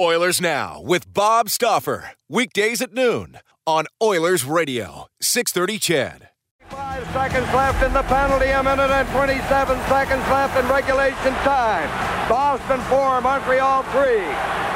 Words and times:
Oilers 0.00 0.40
Now 0.40 0.80
with 0.82 1.14
Bob 1.14 1.48
Stauffer. 1.48 2.10
Weekdays 2.28 2.82
at 2.82 2.92
noon 2.92 3.38
on 3.64 3.86
Oilers 4.02 4.44
Radio, 4.44 5.06
630 5.22 5.78
CHED. 5.78 6.28
Five 6.68 7.04
seconds 7.12 7.46
left 7.54 7.80
in 7.84 7.92
the 7.92 8.02
penalty, 8.02 8.50
a 8.50 8.60
minute 8.60 8.90
and 8.90 9.08
27 9.10 9.78
seconds 9.86 10.26
left 10.26 10.58
in 10.58 10.68
regulation 10.68 11.32
time. 11.46 11.88
Boston 12.28 12.80
4, 12.90 13.20
Montreal 13.20 13.84
3. 13.94 14.18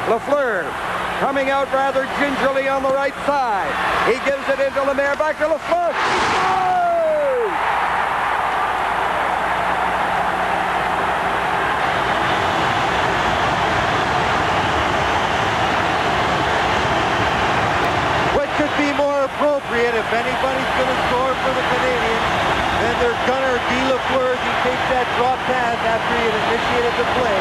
Lafleur 0.06 0.62
coming 1.18 1.50
out 1.50 1.66
rather 1.72 2.06
gingerly 2.22 2.68
on 2.68 2.84
the 2.84 2.94
right 2.94 3.14
side. 3.26 3.74
He 4.06 4.14
gives 4.24 4.46
it 4.48 4.64
into 4.64 4.84
Lemaire, 4.84 5.16
back 5.16 5.36
to 5.38 5.46
Lafleur. 5.46 6.67
If 19.78 20.10
anybody's 20.10 20.72
going 20.74 20.90
to 20.90 20.98
score 21.06 21.34
for 21.38 21.52
the 21.54 21.62
Canadiens, 21.70 22.26
then 22.82 22.94
their 22.98 23.14
gunner, 23.30 23.62
Guy 23.62 23.82
Lafleur, 23.86 24.34
he 24.34 24.52
takes 24.66 24.86
that 24.90 25.06
drop 25.14 25.38
pass 25.46 25.78
after 25.86 26.12
he 26.18 26.24
had 26.26 26.34
initiated 26.34 26.94
the 26.98 27.06
play. 27.14 27.40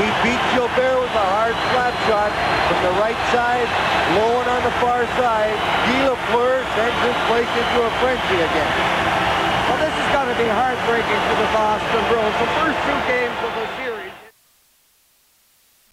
He 0.00 0.06
beat 0.24 0.42
Gilbert 0.56 1.04
with 1.04 1.12
a 1.12 1.26
hard 1.36 1.52
flat 1.76 1.92
shot 2.08 2.32
from 2.72 2.80
the 2.80 2.94
right 2.96 3.20
side, 3.28 3.68
low 4.16 4.40
on 4.40 4.60
the 4.64 4.72
far 4.80 5.04
side. 5.20 5.52
Guy 5.84 6.00
Lafleur 6.08 6.64
sends 6.80 6.96
his 7.12 7.18
place 7.28 7.52
into 7.52 7.78
a 7.84 7.90
frenzy 8.00 8.38
again. 8.40 8.72
Well, 9.68 9.80
this 9.84 9.92
is 9.92 10.08
going 10.16 10.32
to 10.32 10.38
be 10.40 10.48
heartbreaking 10.48 11.22
for 11.28 11.36
the 11.44 11.48
Boston 11.52 12.00
Bruins. 12.08 12.36
The 12.40 12.52
first 12.56 12.78
two 12.88 13.00
games 13.04 13.36
of 13.44 13.52
the 13.52 13.66
series 13.76 13.85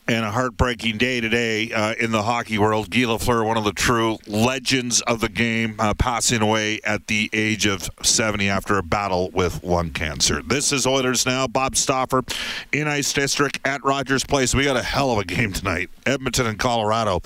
and 0.07 0.25
a 0.25 0.31
heartbreaking 0.31 0.97
day 0.97 1.21
today 1.21 1.71
uh, 1.71 1.93
in 1.99 2.11
the 2.11 2.23
hockey 2.23 2.57
world. 2.57 2.89
Guy 2.89 3.01
Lafleur, 3.01 3.45
one 3.45 3.57
of 3.57 3.63
the 3.63 3.71
true 3.71 4.17
legends 4.27 5.01
of 5.01 5.21
the 5.21 5.29
game, 5.29 5.75
uh, 5.79 5.93
passing 5.93 6.41
away 6.41 6.79
at 6.83 7.07
the 7.07 7.29
age 7.31 7.65
of 7.65 7.89
70 8.01 8.49
after 8.49 8.77
a 8.77 8.83
battle 8.83 9.29
with 9.31 9.63
lung 9.63 9.91
cancer. 9.91 10.41
This 10.41 10.71
is 10.71 10.85
Oilers 10.85 11.25
Now. 11.25 11.47
Bob 11.47 11.75
Stauffer 11.75 12.23
in 12.71 12.87
Ice 12.87 13.13
District 13.13 13.59
at 13.65 13.83
Rogers 13.83 14.25
Place. 14.25 14.53
We 14.53 14.63
got 14.63 14.77
a 14.77 14.83
hell 14.83 15.11
of 15.11 15.19
a 15.19 15.25
game 15.25 15.53
tonight. 15.53 15.89
Edmonton 16.05 16.47
and 16.47 16.59
Colorado 16.59 17.21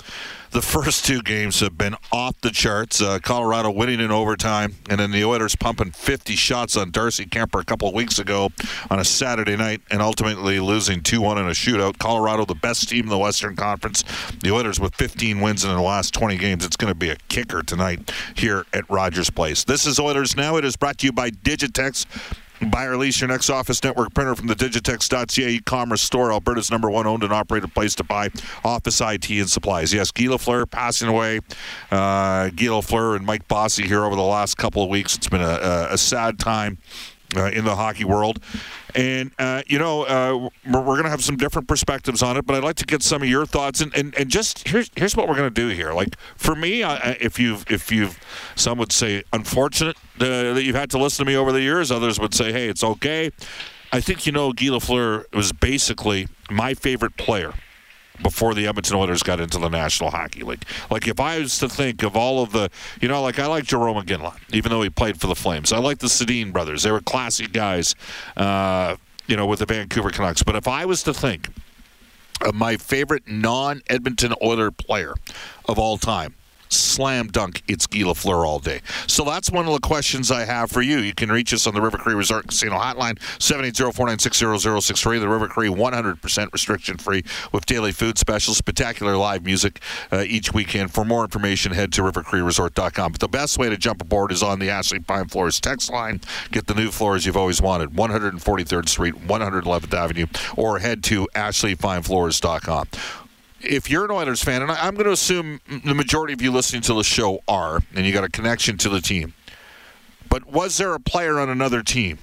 the 0.50 0.62
first 0.62 1.04
two 1.04 1.22
games 1.22 1.60
have 1.60 1.76
been 1.76 1.94
off 2.12 2.40
the 2.40 2.50
charts. 2.50 3.02
Uh, 3.02 3.18
Colorado 3.22 3.70
winning 3.70 4.00
in 4.00 4.10
overtime, 4.10 4.74
and 4.88 5.00
then 5.00 5.10
the 5.10 5.24
Oilers 5.24 5.56
pumping 5.56 5.90
50 5.90 6.36
shots 6.36 6.76
on 6.76 6.90
Darcy 6.90 7.26
Kuemper 7.26 7.60
a 7.60 7.64
couple 7.64 7.88
of 7.88 7.94
weeks 7.94 8.18
ago 8.18 8.50
on 8.90 8.98
a 8.98 9.04
Saturday 9.04 9.56
night, 9.56 9.82
and 9.90 10.00
ultimately 10.00 10.60
losing 10.60 11.00
2-1 11.00 11.38
in 11.38 11.46
a 11.46 11.50
shootout. 11.50 11.98
Colorado, 11.98 12.44
the 12.44 12.54
best 12.54 12.88
team 12.88 13.04
in 13.04 13.10
the 13.10 13.18
Western 13.18 13.56
Conference. 13.56 14.04
The 14.42 14.52
Oilers 14.52 14.80
with 14.80 14.94
15 14.94 15.40
wins 15.40 15.64
in 15.64 15.70
the 15.70 15.80
last 15.80 16.14
20 16.14 16.36
games. 16.38 16.64
It's 16.64 16.76
going 16.76 16.92
to 16.92 16.98
be 16.98 17.10
a 17.10 17.16
kicker 17.28 17.62
tonight 17.62 18.10
here 18.34 18.64
at 18.72 18.88
Rogers 18.88 19.30
Place. 19.30 19.64
This 19.64 19.86
is 19.86 19.98
Oilers 19.98 20.36
Now. 20.36 20.56
It 20.56 20.64
is 20.64 20.76
brought 20.76 20.98
to 20.98 21.06
you 21.06 21.12
by 21.12 21.30
Digitex. 21.30 22.06
Buy 22.60 22.86
or 22.86 22.96
lease 22.96 23.20
your 23.20 23.28
next 23.28 23.50
office 23.50 23.82
network 23.82 24.12
printer 24.14 24.34
from 24.34 24.48
the 24.48 24.54
Digitex.ca 24.54 25.48
e-commerce 25.48 26.02
store, 26.02 26.32
Alberta's 26.32 26.70
number 26.70 26.90
one 26.90 27.06
owned 27.06 27.22
and 27.22 27.32
operated 27.32 27.72
place 27.72 27.94
to 27.96 28.04
buy 28.04 28.30
office 28.64 29.00
IT 29.00 29.30
and 29.30 29.48
supplies. 29.48 29.94
Yes, 29.94 30.10
Guy 30.10 30.24
Lafleur 30.24 30.68
passing 30.68 31.08
away. 31.08 31.38
Uh, 31.90 32.48
Guy 32.50 32.66
Lafleur 32.66 33.16
and 33.16 33.24
Mike 33.24 33.46
Bossy 33.48 33.86
here 33.86 34.04
over 34.04 34.16
the 34.16 34.22
last 34.22 34.56
couple 34.56 34.82
of 34.82 34.88
weeks. 34.88 35.16
It's 35.16 35.28
been 35.28 35.42
a, 35.42 35.88
a 35.90 35.98
sad 35.98 36.38
time 36.38 36.78
uh, 37.36 37.46
in 37.46 37.64
the 37.64 37.76
hockey 37.76 38.04
world. 38.04 38.42
And, 38.94 39.30
uh, 39.38 39.62
you 39.66 39.78
know, 39.78 40.02
uh, 40.04 40.48
we're, 40.66 40.80
we're 40.80 40.94
going 40.94 41.04
to 41.04 41.10
have 41.10 41.22
some 41.22 41.36
different 41.36 41.68
perspectives 41.68 42.22
on 42.22 42.36
it, 42.36 42.46
but 42.46 42.56
I'd 42.56 42.64
like 42.64 42.76
to 42.76 42.86
get 42.86 43.02
some 43.02 43.22
of 43.22 43.28
your 43.28 43.46
thoughts. 43.46 43.80
And, 43.80 43.94
and, 43.94 44.14
and 44.16 44.30
just 44.30 44.66
here's, 44.68 44.90
here's 44.96 45.16
what 45.16 45.28
we're 45.28 45.36
going 45.36 45.52
to 45.52 45.60
do 45.60 45.68
here. 45.68 45.92
Like, 45.92 46.18
for 46.36 46.54
me, 46.54 46.82
I, 46.82 47.16
if 47.20 47.38
you've, 47.38 47.70
if 47.70 47.92
you've, 47.92 48.18
some 48.56 48.78
would 48.78 48.92
say 48.92 49.24
unfortunate 49.32 49.96
uh, 50.20 50.54
that 50.54 50.62
you've 50.62 50.76
had 50.76 50.90
to 50.90 50.98
listen 50.98 51.24
to 51.24 51.30
me 51.30 51.36
over 51.36 51.52
the 51.52 51.60
years, 51.60 51.90
others 51.90 52.18
would 52.18 52.34
say, 52.34 52.52
hey, 52.52 52.68
it's 52.68 52.82
okay. 52.82 53.30
I 53.92 54.00
think, 54.00 54.26
you 54.26 54.32
know, 54.32 54.52
Guy 54.52 54.66
Lafleur 54.66 55.24
was 55.32 55.52
basically 55.52 56.28
my 56.50 56.74
favorite 56.74 57.16
player 57.16 57.54
before 58.22 58.54
the 58.54 58.66
Edmonton 58.66 58.96
Oilers 58.96 59.22
got 59.22 59.40
into 59.40 59.58
the 59.58 59.68
National 59.68 60.10
Hockey 60.10 60.42
League. 60.42 60.64
Like 60.90 61.06
if 61.06 61.20
I 61.20 61.38
was 61.38 61.58
to 61.58 61.68
think 61.68 62.02
of 62.02 62.16
all 62.16 62.42
of 62.42 62.52
the, 62.52 62.70
you 63.00 63.08
know, 63.08 63.22
like 63.22 63.38
I 63.38 63.46
like 63.46 63.64
Jarome 63.64 64.04
Iginla, 64.04 64.36
even 64.52 64.70
though 64.70 64.82
he 64.82 64.90
played 64.90 65.20
for 65.20 65.26
the 65.26 65.34
Flames. 65.34 65.72
I 65.72 65.78
like 65.78 65.98
the 65.98 66.06
Sedin 66.06 66.52
brothers; 66.52 66.82
they 66.82 66.90
were 66.90 67.00
classy 67.00 67.46
guys, 67.46 67.94
uh, 68.36 68.96
you 69.26 69.36
know, 69.36 69.46
with 69.46 69.60
the 69.60 69.66
Vancouver 69.66 70.10
Canucks. 70.10 70.42
But 70.42 70.56
if 70.56 70.66
I 70.68 70.84
was 70.84 71.02
to 71.04 71.14
think 71.14 71.48
of 72.42 72.54
my 72.54 72.76
favorite 72.76 73.26
non-Edmonton 73.26 74.34
Oiler 74.42 74.70
player 74.70 75.14
of 75.66 75.78
all 75.78 75.98
time, 75.98 76.34
slam 76.68 77.28
dunk, 77.28 77.62
it's 77.68 77.86
Guy 77.86 78.00
Lafleur 78.00 78.46
all 78.46 78.58
day. 78.58 78.80
So 79.06 79.24
that's 79.24 79.50
one 79.50 79.66
of 79.66 79.72
the 79.72 79.80
questions 79.80 80.30
I 80.30 80.44
have 80.44 80.70
for 80.70 80.82
you. 80.82 80.98
You 80.98 81.14
can 81.14 81.30
reach 81.30 81.52
us 81.52 81.66
on 81.66 81.74
the 81.74 81.80
River 81.80 81.98
Cree 81.98 82.14
Resort 82.14 82.48
Casino 82.48 82.76
hotline, 82.76 83.18
780-496-0063. 83.38 85.20
The 85.20 85.28
River 85.28 85.48
Cree 85.48 85.68
100% 85.68 86.52
restriction 86.52 86.98
free 86.98 87.24
with 87.52 87.66
daily 87.66 87.92
food 87.92 88.18
specials, 88.18 88.56
spectacular 88.56 89.16
live 89.16 89.44
music 89.44 89.80
uh, 90.10 90.24
each 90.26 90.52
weekend. 90.52 90.92
For 90.92 91.04
more 91.04 91.24
information, 91.24 91.72
head 91.72 91.92
to 91.94 92.02
rivercreeresort.com. 92.02 93.12
But 93.12 93.20
the 93.20 93.28
best 93.28 93.58
way 93.58 93.68
to 93.68 93.76
jump 93.76 94.02
aboard 94.02 94.32
is 94.32 94.42
on 94.42 94.58
the 94.58 94.70
Ashley 94.70 95.00
Fine 95.00 95.28
Floors 95.28 95.60
text 95.60 95.90
line. 95.90 96.20
Get 96.50 96.66
the 96.66 96.74
new 96.74 96.90
floors 96.90 97.26
you've 97.26 97.36
always 97.36 97.62
wanted, 97.62 97.90
143rd 97.90 98.88
Street, 98.88 99.14
111th 99.26 99.94
Avenue, 99.94 100.26
or 100.56 100.78
head 100.78 101.02
to 101.04 101.28
ashleyfinefloors.com 101.34 102.88
if 103.60 103.90
you're 103.90 104.04
an 104.04 104.10
Oilers 104.10 104.42
fan, 104.42 104.62
and 104.62 104.70
I'm 104.70 104.94
going 104.94 105.06
to 105.06 105.12
assume 105.12 105.60
the 105.84 105.94
majority 105.94 106.32
of 106.32 106.42
you 106.42 106.52
listening 106.52 106.82
to 106.82 106.94
the 106.94 107.04
show 107.04 107.40
are, 107.48 107.80
and 107.94 108.06
you 108.06 108.12
got 108.12 108.24
a 108.24 108.28
connection 108.28 108.78
to 108.78 108.88
the 108.88 109.00
team, 109.00 109.34
but 110.28 110.46
was 110.50 110.76
there 110.78 110.94
a 110.94 111.00
player 111.00 111.38
on 111.38 111.48
another 111.48 111.82
team 111.82 112.18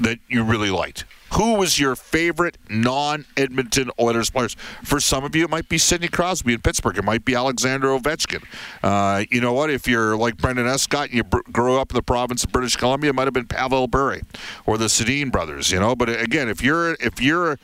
that 0.00 0.18
you 0.28 0.42
really 0.42 0.70
liked? 0.70 1.04
Who 1.34 1.54
was 1.54 1.78
your 1.78 1.96
favorite 1.96 2.56
non-Edmonton 2.70 3.90
Oilers 4.00 4.30
players? 4.30 4.54
For 4.84 5.00
some 5.00 5.24
of 5.24 5.34
you, 5.34 5.44
it 5.44 5.50
might 5.50 5.68
be 5.68 5.76
Sidney 5.76 6.08
Crosby 6.08 6.54
in 6.54 6.60
Pittsburgh. 6.60 6.96
It 6.96 7.04
might 7.04 7.24
be 7.24 7.34
Alexander 7.34 7.88
Ovechkin. 7.88 8.44
Uh, 8.82 9.24
you 9.30 9.40
know 9.40 9.52
what? 9.52 9.68
If 9.68 9.88
you're 9.88 10.16
like 10.16 10.36
Brendan 10.36 10.66
Escott, 10.66 11.12
you 11.12 11.24
br- 11.24 11.40
grew 11.50 11.78
up 11.78 11.90
in 11.90 11.96
the 11.96 12.02
province 12.02 12.44
of 12.44 12.52
British 12.52 12.76
Columbia, 12.76 13.10
it 13.10 13.14
might 13.14 13.26
have 13.26 13.34
been 13.34 13.48
Pavel 13.48 13.88
Bure 13.88 14.20
or 14.66 14.78
the 14.78 14.86
Sedin 14.86 15.32
brothers. 15.32 15.70
You 15.72 15.80
know, 15.80 15.96
but 15.96 16.08
again, 16.08 16.48
if 16.48 16.62
you're 16.62 16.92
if 17.00 17.20
you're 17.20 17.58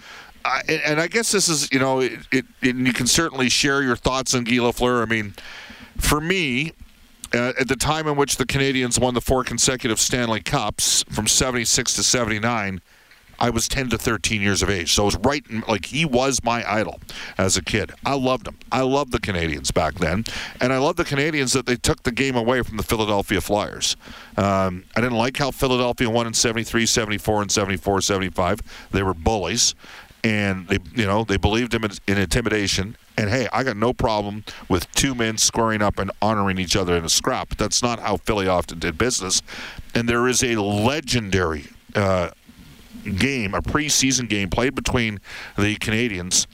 I, 0.45 0.63
and 0.85 1.01
I 1.01 1.07
guess 1.09 1.33
this 1.33 1.49
is, 1.49 1.71
you 1.73 1.79
know, 1.79 2.01
it, 2.01 2.13
it, 2.31 2.45
it, 2.63 2.77
you 2.77 2.93
can 2.93 3.07
certainly 3.07 3.49
share 3.49 3.83
your 3.83 3.97
thoughts 3.97 4.35
on 4.35 4.45
Guy 4.45 4.57
Lafleur. 4.57 5.03
I 5.03 5.07
mean, 5.07 5.35
for 5.99 6.21
me, 6.21 6.73
uh, 7.35 7.53
at 7.59 7.69
the 7.69 7.77
time 7.77 8.07
in 8.07 8.17
which 8.17 8.37
the 8.37 8.47
Canadiens 8.47 9.01
won 9.01 9.15
the 9.15 9.21
four 9.21 9.45
consecutive 9.45 9.99
Stanley 9.99 10.41
Cups 10.41 11.05
from 11.11 11.27
76 11.27 11.95
to 11.95 12.03
79, 12.03 12.81
I 13.39 13.51
was 13.51 13.67
10 13.67 13.89
to 13.91 13.99
13 13.99 14.41
years 14.41 14.63
of 14.63 14.71
age. 14.71 14.93
So 14.93 15.03
I 15.03 15.07
was 15.07 15.17
right, 15.17 15.45
in, 15.51 15.65
like, 15.67 15.87
he 15.87 16.05
was 16.05 16.45
my 16.45 16.65
idol 16.71 17.01
as 17.39 17.57
a 17.57 17.63
kid. 17.63 17.91
I 18.05 18.15
loved 18.15 18.47
him. 18.47 18.57
I 18.71 18.83
loved 18.83 19.11
the 19.11 19.19
Canadiens 19.19 19.73
back 19.75 19.95
then. 19.95 20.25
And 20.61 20.73
I 20.73 20.79
loved 20.79 20.99
the 20.99 21.05
Canadiens 21.05 21.53
that 21.55 21.67
they 21.67 21.77
took 21.77 22.03
the 22.05 22.13
game 22.13 22.37
away 22.37 22.63
from 22.63 22.77
the 22.77 22.85
Philadelphia 22.85 23.41
Flyers. 23.41 23.97
Um, 24.37 24.85
I 24.95 25.01
didn't 25.01 25.19
like 25.19 25.39
how 25.39 25.51
Philadelphia 25.51 26.09
won 26.09 26.27
in 26.27 26.35
73, 26.35 26.87
74, 26.87 27.43
and 27.43 27.51
74, 27.51 28.01
75. 28.03 28.61
They 28.93 29.03
were 29.03 29.15
bullies 29.15 29.75
and 30.25 30.69
they 30.69 30.79
you 30.95 31.07
know 31.07 31.25
they 31.25 31.37
believed 31.37 31.75
him 31.75 31.85
in, 31.85 31.93
in, 32.07 32.19
intimidation. 32.19 32.97
And 33.17 33.29
hey 33.29 33.47
i 33.53 33.63
got 33.63 33.77
no 33.77 33.93
problem 33.93 34.45
with 34.69 34.91
two 34.93 35.15
men 35.15 35.37
squaring 35.37 35.83
up 35.83 35.99
and 35.99 36.11
honoring 36.23 36.59
each 36.59 36.77
other 36.77 36.97
in 36.97 37.05
a 37.05 37.09
scrap. 37.09 37.51
But 37.51 37.59
that's 37.59 37.83
not 37.83 37.99
how 38.01 38.17
philly 38.19 38.49
often 38.49 38.79
did 38.79 38.99
business. 38.99 39.43
And 39.95 40.09
there 40.09 40.29
is 40.29 40.43
a 40.43 40.57
legendary 40.57 41.67
uh, 41.95 42.31
game 43.17 43.55
a 43.55 43.61
preseason 43.63 44.29
game 44.29 44.49
played 44.49 44.75
between 44.75 45.21
the 45.57 45.77
canadiens 45.77 46.47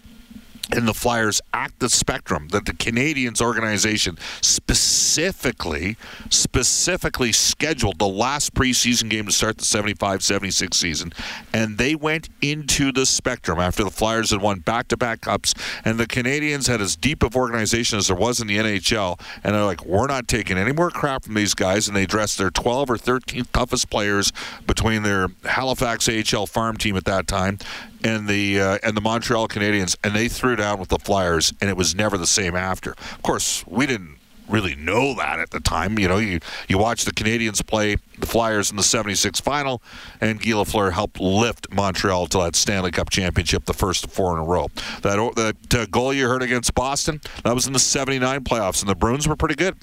and 0.73 0.87
the 0.87 0.95
Flyers 0.95 1.41
at 1.53 1.73
the 1.79 1.89
spectrum 1.89 2.49
that 2.49 2.67
the 2.67 2.73
Canadiens 2.73 3.41
organization 3.41 4.19
specifically 4.41 5.97
specifically 6.31 7.33
scheduled 7.33 7.99
the 7.99 8.09
last 8.09 8.55
preseason 8.55 9.09
game 9.09 9.27
to 9.27 9.33
start 9.33 9.59
the 9.59 9.65
75-76 9.65 10.75
season. 10.75 11.13
And 11.53 11.79
they 11.79 11.95
went 11.95 12.29
into 12.43 12.93
the 12.93 13.07
spectrum 13.07 13.59
after 13.59 13.85
the 13.85 13.91
Flyers 13.91 14.31
had 14.31 14.41
won 14.41 14.61
back-to-back 14.61 15.23
cups. 15.23 15.55
And 15.85 15.99
the 15.99 16.07
Canadiens 16.07 16.69
had 16.69 16.81
as 16.81 16.97
deep 16.97 17.23
of 17.23 17.37
organization 17.37 17.99
as 17.99 18.09
there 18.09 18.17
was 18.17 18.41
in 18.41 18.47
the 18.47 18.59
NHL 18.59 19.21
and 19.45 19.55
they're 19.55 19.65
like 19.65 19.85
we're 19.85 20.07
not 20.07 20.29
taking 20.29 20.59
any 20.59 20.73
more 20.73 20.91
crap 20.91 21.25
from 21.25 21.35
these 21.35 21.55
guys. 21.55 21.89
And 21.89 21.97
they 21.97 22.07
dressed 22.07 22.39
their 22.39 22.51
12 22.51 22.91
or 22.91 22.99
13 22.99 23.47
toughest 23.53 23.91
players 23.91 24.33
between 24.67 25.03
their 25.03 25.29
Halifax 25.45 26.09
AHL 26.09 26.47
farm 26.47 26.77
team 26.77 26.97
at 26.97 27.05
that 27.05 27.27
time 27.27 27.59
and 28.05 28.29
the 28.29 28.61
uh, 28.61 28.79
and 28.83 28.97
the 28.97 29.01
Montreal 29.01 29.49
Canadiens, 29.49 29.97
and 30.05 30.15
they 30.15 30.29
threw 30.29 30.57
down 30.57 30.79
with 30.79 30.89
the 30.89 30.99
Flyers, 30.99 31.53
and 31.61 31.69
it 31.69 31.77
was 31.77 31.95
never 31.95 32.17
the 32.17 32.27
same 32.27 32.55
after. 32.55 32.93
Of 32.93 33.23
course, 33.23 33.65
we 33.67 33.87
didn't 33.87 34.19
really 34.49 34.75
know 34.75 35.15
that 35.15 35.39
at 35.39 35.51
the 35.51 35.61
time. 35.61 35.99
You 35.99 36.09
know, 36.09 36.19
you 36.19 36.41
you 36.69 36.79
watch 36.79 37.05
the 37.05 37.13
Canadiens 37.13 37.65
play 37.65 37.97
the 38.19 38.27
Flyers 38.27 38.71
in 38.71 38.77
the 38.77 38.83
'76 38.83 39.41
final, 39.41 39.83
and 40.21 40.41
Guy 40.41 40.53
Lafleur 40.53 40.93
helped 40.93 41.21
lift 41.21 41.71
Montreal 41.73 42.27
to 42.29 42.39
that 42.39 42.57
Stanley 42.57 42.91
Cup 42.91 43.11
championship, 43.11 43.67
the 43.67 43.75
first 43.75 44.11
four 44.11 44.33
in 44.35 44.41
a 44.41 44.45
row. 44.45 44.69
That 45.03 45.35
that 45.37 45.75
uh, 45.75 45.87
goal 45.87 46.13
you 46.13 46.29
heard 46.29 46.43
against 46.43 46.75
Boston, 46.75 47.21
that 47.45 47.55
was 47.55 47.67
in 47.67 47.73
the 47.73 47.79
'79 47.79 48.45
playoffs, 48.45 48.81
and 48.81 48.89
the 48.89 48.97
Bruins 48.97 49.29
were 49.29 49.37
pretty 49.37 49.57
good. 49.57 49.77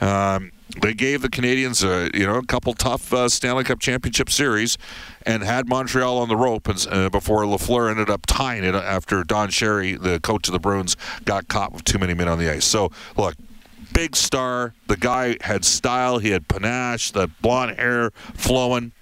Um, 0.00 0.52
they 0.82 0.94
gave 0.94 1.22
the 1.22 1.28
Canadiens 1.28 1.84
a, 1.84 2.16
you 2.16 2.26
know, 2.26 2.36
a 2.36 2.44
couple 2.44 2.72
tough 2.74 3.12
uh, 3.12 3.28
Stanley 3.28 3.64
Cup 3.64 3.78
championship 3.80 4.30
series, 4.30 4.76
and 5.24 5.42
had 5.42 5.68
Montreal 5.68 6.18
on 6.18 6.28
the 6.28 6.36
rope 6.36 6.68
and, 6.68 6.86
uh, 6.90 7.08
before 7.10 7.44
Lafleur 7.44 7.90
ended 7.90 8.10
up 8.10 8.26
tying 8.26 8.64
it 8.64 8.74
after 8.74 9.22
Don 9.24 9.48
Cherry, 9.50 9.94
the 9.94 10.20
coach 10.20 10.48
of 10.48 10.52
the 10.52 10.58
Bruins, 10.58 10.96
got 11.24 11.48
caught 11.48 11.72
with 11.72 11.84
too 11.84 11.98
many 11.98 12.14
men 12.14 12.28
on 12.28 12.38
the 12.38 12.50
ice. 12.50 12.64
So 12.64 12.90
look, 13.16 13.34
big 13.92 14.16
star. 14.16 14.74
The 14.88 14.96
guy 14.96 15.36
had 15.40 15.64
style. 15.64 16.18
He 16.18 16.30
had 16.30 16.48
panache. 16.48 17.12
The 17.12 17.28
blonde 17.40 17.78
hair 17.78 18.10
flowing. 18.34 18.92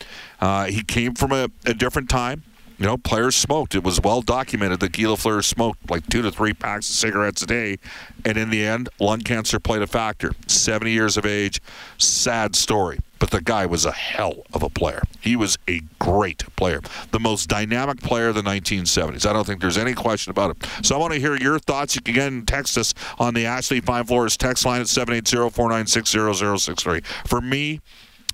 Uh, 0.40 0.66
he 0.66 0.82
came 0.82 1.14
from 1.14 1.32
a, 1.32 1.48
a 1.64 1.74
different 1.74 2.08
time 2.08 2.42
you 2.78 2.86
know, 2.86 2.96
players 2.96 3.36
smoked. 3.36 3.74
It 3.74 3.84
was 3.84 4.00
well 4.00 4.20
documented 4.20 4.80
that 4.80 4.92
Guy 4.92 5.04
Lafleur 5.04 5.44
smoked 5.44 5.88
like 5.90 6.06
two 6.08 6.22
to 6.22 6.30
three 6.30 6.52
packs 6.52 6.88
of 6.88 6.96
cigarettes 6.96 7.42
a 7.42 7.46
day. 7.46 7.78
And 8.24 8.36
in 8.36 8.50
the 8.50 8.64
end, 8.64 8.88
lung 8.98 9.20
cancer 9.20 9.60
played 9.60 9.82
a 9.82 9.86
factor. 9.86 10.32
70 10.48 10.90
years 10.90 11.16
of 11.16 11.24
age, 11.24 11.60
sad 11.98 12.56
story. 12.56 12.98
But 13.20 13.30
the 13.30 13.40
guy 13.40 13.64
was 13.64 13.84
a 13.84 13.92
hell 13.92 14.42
of 14.52 14.62
a 14.62 14.68
player. 14.68 15.02
He 15.20 15.36
was 15.36 15.56
a 15.68 15.82
great 15.98 16.44
player. 16.56 16.80
The 17.12 17.20
most 17.20 17.48
dynamic 17.48 18.00
player 18.00 18.28
of 18.28 18.34
the 18.34 18.42
1970s. 18.42 19.24
I 19.24 19.32
don't 19.32 19.46
think 19.46 19.60
there's 19.60 19.78
any 19.78 19.94
question 19.94 20.30
about 20.30 20.50
it. 20.50 20.68
So 20.82 20.96
I 20.96 20.98
want 20.98 21.14
to 21.14 21.20
hear 21.20 21.36
your 21.36 21.58
thoughts. 21.60 21.94
You 21.94 22.02
can 22.02 22.14
again 22.14 22.44
text 22.44 22.76
us 22.76 22.92
on 23.18 23.34
the 23.34 23.46
Ashley 23.46 23.80
Fine 23.80 24.04
Floors 24.04 24.36
text 24.36 24.66
line 24.66 24.80
at 24.80 24.88
780 24.88 25.50
496 25.50 26.10
0063. 26.10 27.00
For 27.26 27.40
me, 27.40 27.80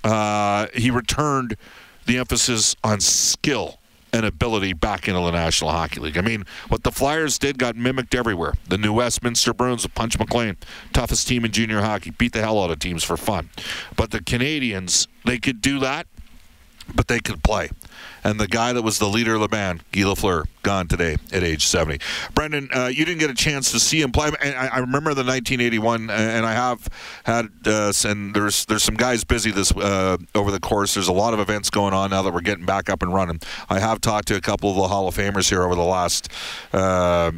uh, 0.03 0.67
he 0.75 0.91
returned 0.91 1.57
the 2.07 2.19
emphasis 2.19 2.75
on 2.83 3.01
skill 3.01 3.80
and 4.13 4.27
ability 4.27 4.73
back 4.73 5.09
into 5.09 5.21
the 5.21 5.31
National 5.31 5.71
Hockey 5.71 6.01
League. 6.01 6.19
I 6.19 6.21
mean, 6.21 6.45
what 6.69 6.83
the 6.83 6.91
Flyers 6.91 7.39
did 7.39 7.59
got 7.59 7.77
mimicked 7.77 8.15
everywhere. 8.15 8.55
The 8.69 8.79
New 8.79 8.93
Westminster 8.93 9.53
Bruins 9.55 9.83
with 9.85 9.95
Punch 9.95 10.19
McLean, 10.19 10.57
toughest 10.93 11.29
team 11.29 11.45
in 11.45 11.53
junior 11.53 11.81
hockey, 11.81 12.11
beat 12.11 12.33
the 12.33 12.41
hell 12.41 12.63
out 12.63 12.71
of 12.71 12.79
teams 12.79 13.05
for 13.05 13.17
fun. 13.17 13.51
But 13.97 14.11
the 14.11 14.21
Canadiens, 14.21 15.07
they 15.25 15.39
could 15.39 15.61
do 15.61 15.79
that, 15.81 16.07
but 16.95 17.09
they 17.09 17.21
could 17.21 17.43
play 17.43 17.71
and 18.25 18.39
the 18.39 18.49
guy 18.49 18.73
that 18.73 18.83
was 18.83 18.99
the 18.99 19.09
leader 19.09 19.35
of 19.35 19.41
the 19.41 19.49
band, 19.49 19.83
Guy 19.93 20.03
Lafleur, 20.03 20.45
gone 20.63 20.89
today 20.89 21.17
at 21.33 21.43
age 21.43 21.67
70. 21.67 21.99
Brendan, 22.35 22.69
uh, 22.75 22.87
you 22.87 23.05
didn't 23.05 23.21
get 23.21 23.31
a 23.31 23.35
chance 23.35 23.73
to 23.73 23.81
see 23.81 24.01
him 24.01 24.13
play. 24.13 24.31
And 24.43 24.55
I, 24.55 24.67
I 24.67 24.79
remember 24.79 25.15
the 25.15 25.25
1981, 25.25 26.11
and 26.11 26.47
I 26.47 26.53
have 26.53 26.89
had, 27.25 27.49
uh, 27.67 27.93
and 28.05 28.35
there's 28.35 28.65
there's 28.67 28.83
some 28.83 28.97
guys 28.97 29.25
busy 29.25 29.51
this 29.51 29.73
uh, 29.73 30.17
over 30.35 30.51
the 30.51 30.61
course. 30.61 30.95
There's 30.95 31.09
a 31.09 31.13
lot 31.13 31.35
of 31.35 31.41
events 31.41 31.71
going 31.71 31.95
on 31.95 32.11
now 32.11 32.23
that 32.23 32.33
we're 32.33 32.41
getting 32.41 32.67
back 32.67 32.91
up 32.91 33.03
and 33.03 33.13
running. 33.13 33.41
I 33.69 33.81
have 33.81 34.01
talked 34.01 34.29
to 34.29 34.37
a 34.37 34.41
couple 34.41 34.71
of 34.71 34.77
the 34.77 34.89
Hall 34.89 35.09
of 35.09 35.17
Famers 35.17 35.49
here 35.49 35.63
over 35.63 35.75
the 35.75 35.83
last 35.83 36.29
uh, 36.73 37.33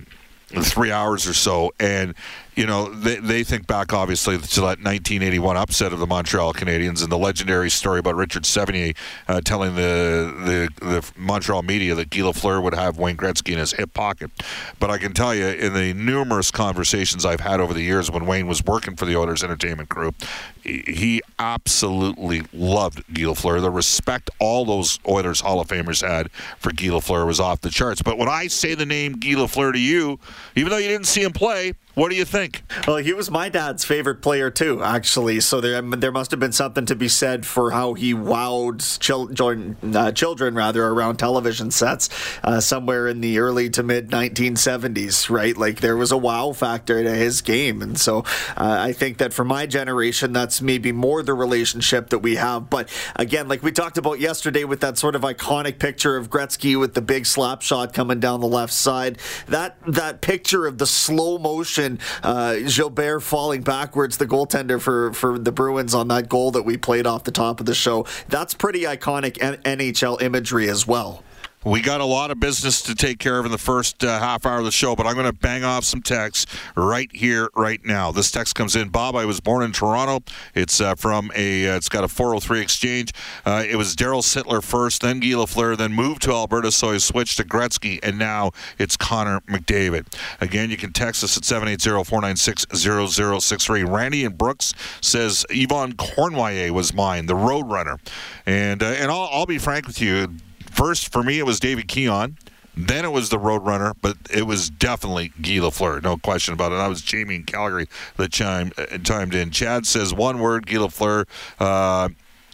three 0.49 0.91
hours 0.91 1.27
or 1.27 1.35
so, 1.35 1.73
and 1.81 2.15
you 2.55 2.67
know, 2.67 2.93
they, 2.93 3.17
they 3.17 3.45
think 3.45 3.67
back 3.67 3.93
obviously 3.93 4.37
to 4.37 4.61
that 4.61 4.79
1981 4.83 5.57
upset 5.57 5.93
of 5.93 6.01
the 6.01 6.07
Montreal 6.07 6.53
Canadiens 6.53 7.03
and 7.03 7.11
the 7.11 7.19
legendary 7.19 7.71
story 7.71 7.99
about 7.99 8.15
Richard 8.15 8.43
Sevigny 8.43 8.95
uh, 9.27 9.41
telling 9.41 9.75
the, 9.75 10.69
the 10.81 10.85
the 10.85 11.13
Montreal 11.17 11.63
media 11.63 11.95
that 11.95 12.11
Guy 12.11 12.21
Lafleur 12.21 12.63
would 12.63 12.75
have 12.75 12.99
Wayne 12.99 13.17
Gretzky 13.17 13.53
in 13.53 13.59
his 13.59 13.73
hip 13.73 13.95
pocket. 13.95 14.31
But 14.79 14.91
I 14.91 14.99
can 14.99 15.15
tell 15.15 15.35
you, 15.35 15.47
in 15.47 15.73
the 15.73 15.95
numerous 15.95 16.51
conversations 16.51 17.25
I've 17.25 17.41
had 17.41 17.61
over 17.61 17.73
the 17.73 17.83
years 17.83 18.11
when 18.11 18.27
Wayne 18.27 18.47
was 18.47 18.63
working 18.65 18.97
for 18.97 19.07
the 19.07 19.17
Oilers 19.17 19.43
Entertainment 19.43 19.89
Group, 19.89 20.15
he 20.63 21.23
absolutely 21.39 22.43
loved 22.53 23.03
Guy 23.15 23.23
Lafleur. 23.23 23.61
The 23.61 23.71
respect 23.71 24.31
all 24.39 24.65
those 24.65 24.99
Oilers 25.09 25.41
Hall 25.41 25.61
of 25.61 25.69
Famers 25.69 26.07
had 26.07 26.31
for 26.59 26.71
Guy 26.71 26.87
Lafleur 26.87 27.27
was 27.27 27.41
off 27.41 27.63
the 27.63 27.71
charts. 27.71 28.03
But 28.03 28.19
when 28.19 28.29
I 28.29 28.49
say 28.49 28.75
the 28.75 28.87
name 28.87 29.15
Guy 29.15 29.31
Lafleur 29.31 29.73
to 29.73 29.81
you, 29.81 30.19
even 30.55 30.71
though 30.71 30.79
you 30.79 30.89
didn't 30.89 31.07
see 31.07 31.23
him 31.23 31.33
play, 31.33 31.73
what 31.95 32.11
do 32.11 32.17
you 32.17 32.25
think? 32.25 32.63
Well, 32.87 32.97
he 32.97 33.13
was 33.13 33.31
my 33.31 33.51
dad's 33.51 33.85
favorite 33.85 34.23
player 34.23 34.51
too, 34.51 34.83
actually. 34.83 35.41
So 35.41 35.61
there, 35.61 35.81
there 35.83 36.13
must 36.13 36.31
have 36.31 36.41
been 36.41 36.53
something 36.53 36.87
to 36.87 36.95
be 36.95 37.09
said 37.09 37.45
for 37.45 37.71
how 37.73 37.93
he 37.93 38.15
wowed 38.15 38.99
children, 38.99 39.77
uh, 39.95 40.13
children 40.13 40.55
rather, 40.55 40.87
around 40.87 41.17
television 41.17 41.71
sets 41.71 42.09
uh, 42.43 42.61
somewhere 42.61 43.09
in 43.09 43.21
the 43.21 43.39
early 43.39 43.69
to 43.71 43.83
mid 43.83 44.11
1970s. 44.11 45.29
Right, 45.29 45.57
like 45.57 45.81
there 45.81 45.97
was 45.97 46.13
a 46.13 46.17
wow 46.17 46.53
factor 46.53 47.03
to 47.03 47.11
his 47.11 47.43
game, 47.43 47.83
and 47.83 47.99
so 47.99 48.21
uh, 48.57 48.79
I 48.81 48.93
think 48.93 49.19
that 49.19 49.35
for 49.35 49.45
my 49.45 49.67
generation, 49.67 50.33
that's 50.33 50.63
maybe 50.63 50.93
more 50.93 51.23
the 51.23 51.35
relationship 51.35 52.09
that 52.11 52.21
we 52.21 52.37
have. 52.37 52.71
But 52.71 52.89
again, 53.17 53.49
like 53.49 53.63
we 53.63 53.71
talked 53.71 53.99
about 53.99 54.19
yesterday, 54.19 54.65
with 54.65 54.81
that 54.81 54.97
sort 54.97 55.15
of 55.15 55.23
iconic 55.23 55.79
picture 55.79 56.17
of 56.17 56.31
Gretzky 56.31 56.79
with 56.79 56.95
the 56.95 57.03
big 57.03 57.27
slap 57.27 57.61
shot 57.61 57.93
coming 57.93 58.19
down 58.19 58.41
the 58.41 58.47
left 58.47 58.73
side, 58.73 59.19
that 59.49 59.77
that 59.87 60.23
picture 60.23 60.67
of 60.67 60.79
the 60.79 60.87
slow 60.87 61.39
motion 61.39 61.82
uh, 62.23 62.57
Gilbert 62.67 63.21
falling 63.21 63.63
backwards, 63.63 64.17
the 64.17 64.27
goaltender 64.27 64.81
for, 64.81 65.13
for 65.13 65.39
the 65.39 65.53
Bruins 65.53 65.95
on 65.95 66.09
that 66.09 66.29
goal 66.29 66.51
that 66.53 66.63
we 66.63 66.77
played 66.77 67.07
off 67.07 67.25
the 67.25 67.31
top 67.31 67.61
of 67.61 67.67
the 67.67 67.75
show. 67.75 68.07
That's 68.29 68.55
pretty 68.55 68.83
iconic 68.83 69.33
NHL 69.39 70.23
imagery 70.23 70.69
as 70.69 70.87
well. 70.87 71.23
We 71.65 71.81
got 71.81 72.01
a 72.01 72.05
lot 72.05 72.33
of 72.33 72.41
business 72.41 72.83
to 72.83 72.95
take 72.95 73.21
care 73.21 73.39
of 73.39 73.47
in 73.47 73.53
the 73.53 73.59
first 73.59 74.03
uh, 74.03 74.19
half 74.19 74.45
hour 74.45 74.59
of 74.59 74.65
the 74.65 74.73
show, 74.73 74.97
but 74.97 75.07
I'm 75.07 75.15
going 75.15 75.27
to 75.27 75.33
bang 75.33 75.63
off 75.63 75.85
some 75.85 76.03
texts 76.03 76.53
right 76.75 77.09
here, 77.15 77.51
right 77.55 77.81
now. 77.85 78.11
This 78.11 78.33
text 78.33 78.57
comes 78.57 78.75
in. 78.75 78.89
Bob, 78.89 79.15
I 79.15 79.27
was 79.27 79.39
born 79.39 79.63
in 79.63 79.71
Toronto. 79.71 80.25
It's 80.57 80.81
uh, 80.81 80.97
from 80.97 81.31
a. 81.37 81.69
Uh, 81.69 81.77
it's 81.77 81.89
got 81.89 82.03
a 82.03 82.09
403 82.09 82.61
exchange. 82.61 83.13
Uh, 83.47 83.63
it 83.69 83.77
was 83.77 83.95
Darryl 83.95 84.23
Sittler 84.23 84.61
first, 84.61 85.03
then 85.03 85.21
Guy 85.21 85.29
Lafleur, 85.29 85.77
then 85.77 85.93
moved 85.93 86.23
to 86.23 86.33
Alberta, 86.33 86.73
so 86.73 86.91
he 86.93 86.99
switched 86.99 87.37
to 87.37 87.45
Gretzky, 87.45 88.01
and 88.03 88.19
now 88.19 88.51
it's 88.79 88.97
Connor 88.97 89.39
McDavid. 89.43 90.13
Again, 90.41 90.69
you 90.71 90.77
can 90.77 90.93
text 90.93 91.23
us 91.23 91.37
at 91.37 91.45
780-496-0063. 91.45 93.89
Randy 93.89 94.25
and 94.25 94.37
Brooks 94.37 94.75
says 95.01 95.47
Yvon 95.51 95.93
Cournoyer 95.93 96.73
was 96.73 96.93
mine, 96.93 97.27
the 97.27 97.35
Roadrunner, 97.35 98.01
and 98.47 98.83
uh, 98.83 98.87
and 98.87 99.13
I'll, 99.13 99.29
I'll 99.31 99.47
be 99.47 99.59
frank 99.59 99.87
with 99.87 100.01
you 100.01 100.27
First, 100.73 101.13
for 101.13 101.23
me, 101.23 101.39
it 101.39 101.47
was 101.47 101.61
David 101.61 101.89
Keon. 101.89 102.39
Then 102.75 103.05
it 103.05 103.13
was 103.13 103.29
the 103.29 103.39
Roadrunner, 103.39 103.93
but 104.01 104.17
it 104.35 104.47
was 104.47 104.71
definitely 104.71 105.29
Guy 105.43 105.59
Lafleur, 105.59 106.03
no 106.03 106.17
question 106.17 106.55
about 106.55 106.73
it. 106.73 106.77
I 106.77 106.89
was 106.89 107.03
Jamie 107.03 107.37
in 107.37 107.45
Calgary 107.45 107.87
that 108.17 108.33
chimed, 108.33 108.73
uh, 108.79 108.99
chimed 108.99 109.35
in. 109.35 109.51
Chad 109.51 109.87
says 109.87 110.15
one 110.15 110.39
word, 110.39 110.67
Guy 110.67 110.77
Lafleur. 110.77 111.27
Uh, 111.61 112.09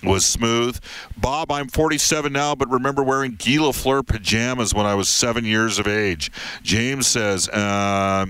was 0.04 0.24
smooth. 0.24 0.78
Bob, 1.16 1.50
I'm 1.50 1.66
47 1.66 2.32
now, 2.32 2.54
but 2.54 2.70
remember 2.70 3.02
wearing 3.02 3.32
Guy 3.32 3.56
Lafleur 3.58 4.06
pajamas 4.06 4.72
when 4.72 4.86
I 4.86 4.94
was 4.94 5.08
seven 5.08 5.44
years 5.44 5.80
of 5.80 5.88
age. 5.88 6.30
James 6.62 7.08
says, 7.08 7.48
uh, 7.48 8.26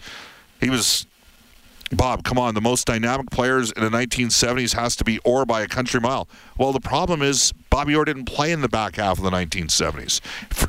he 0.60 0.70
was 0.70 1.06
Bob, 1.96 2.24
come 2.24 2.38
on. 2.38 2.54
The 2.54 2.62
most 2.62 2.86
dynamic 2.86 3.30
players 3.30 3.72
in 3.72 3.84
the 3.84 3.90
1970s 3.90 4.74
has 4.76 4.96
to 4.98 5.04
be 5.04 5.20
Orr 5.20 5.46
by 5.46 5.62
a 5.62 5.68
country 5.68 6.00
mile. 6.00 6.28
Well, 6.58 6.72
the 6.72 6.80
problem 6.80 7.22
is 7.22 7.54
Bobby 7.70 7.96
Orr 7.96 8.06
didn't 8.06 8.26
play 8.26 8.52
in 8.52 8.62
the 8.62 8.70
back 8.70 8.96
half 8.96 9.18
of 9.18 9.24
the 9.24 9.30
1970s. 9.30 10.22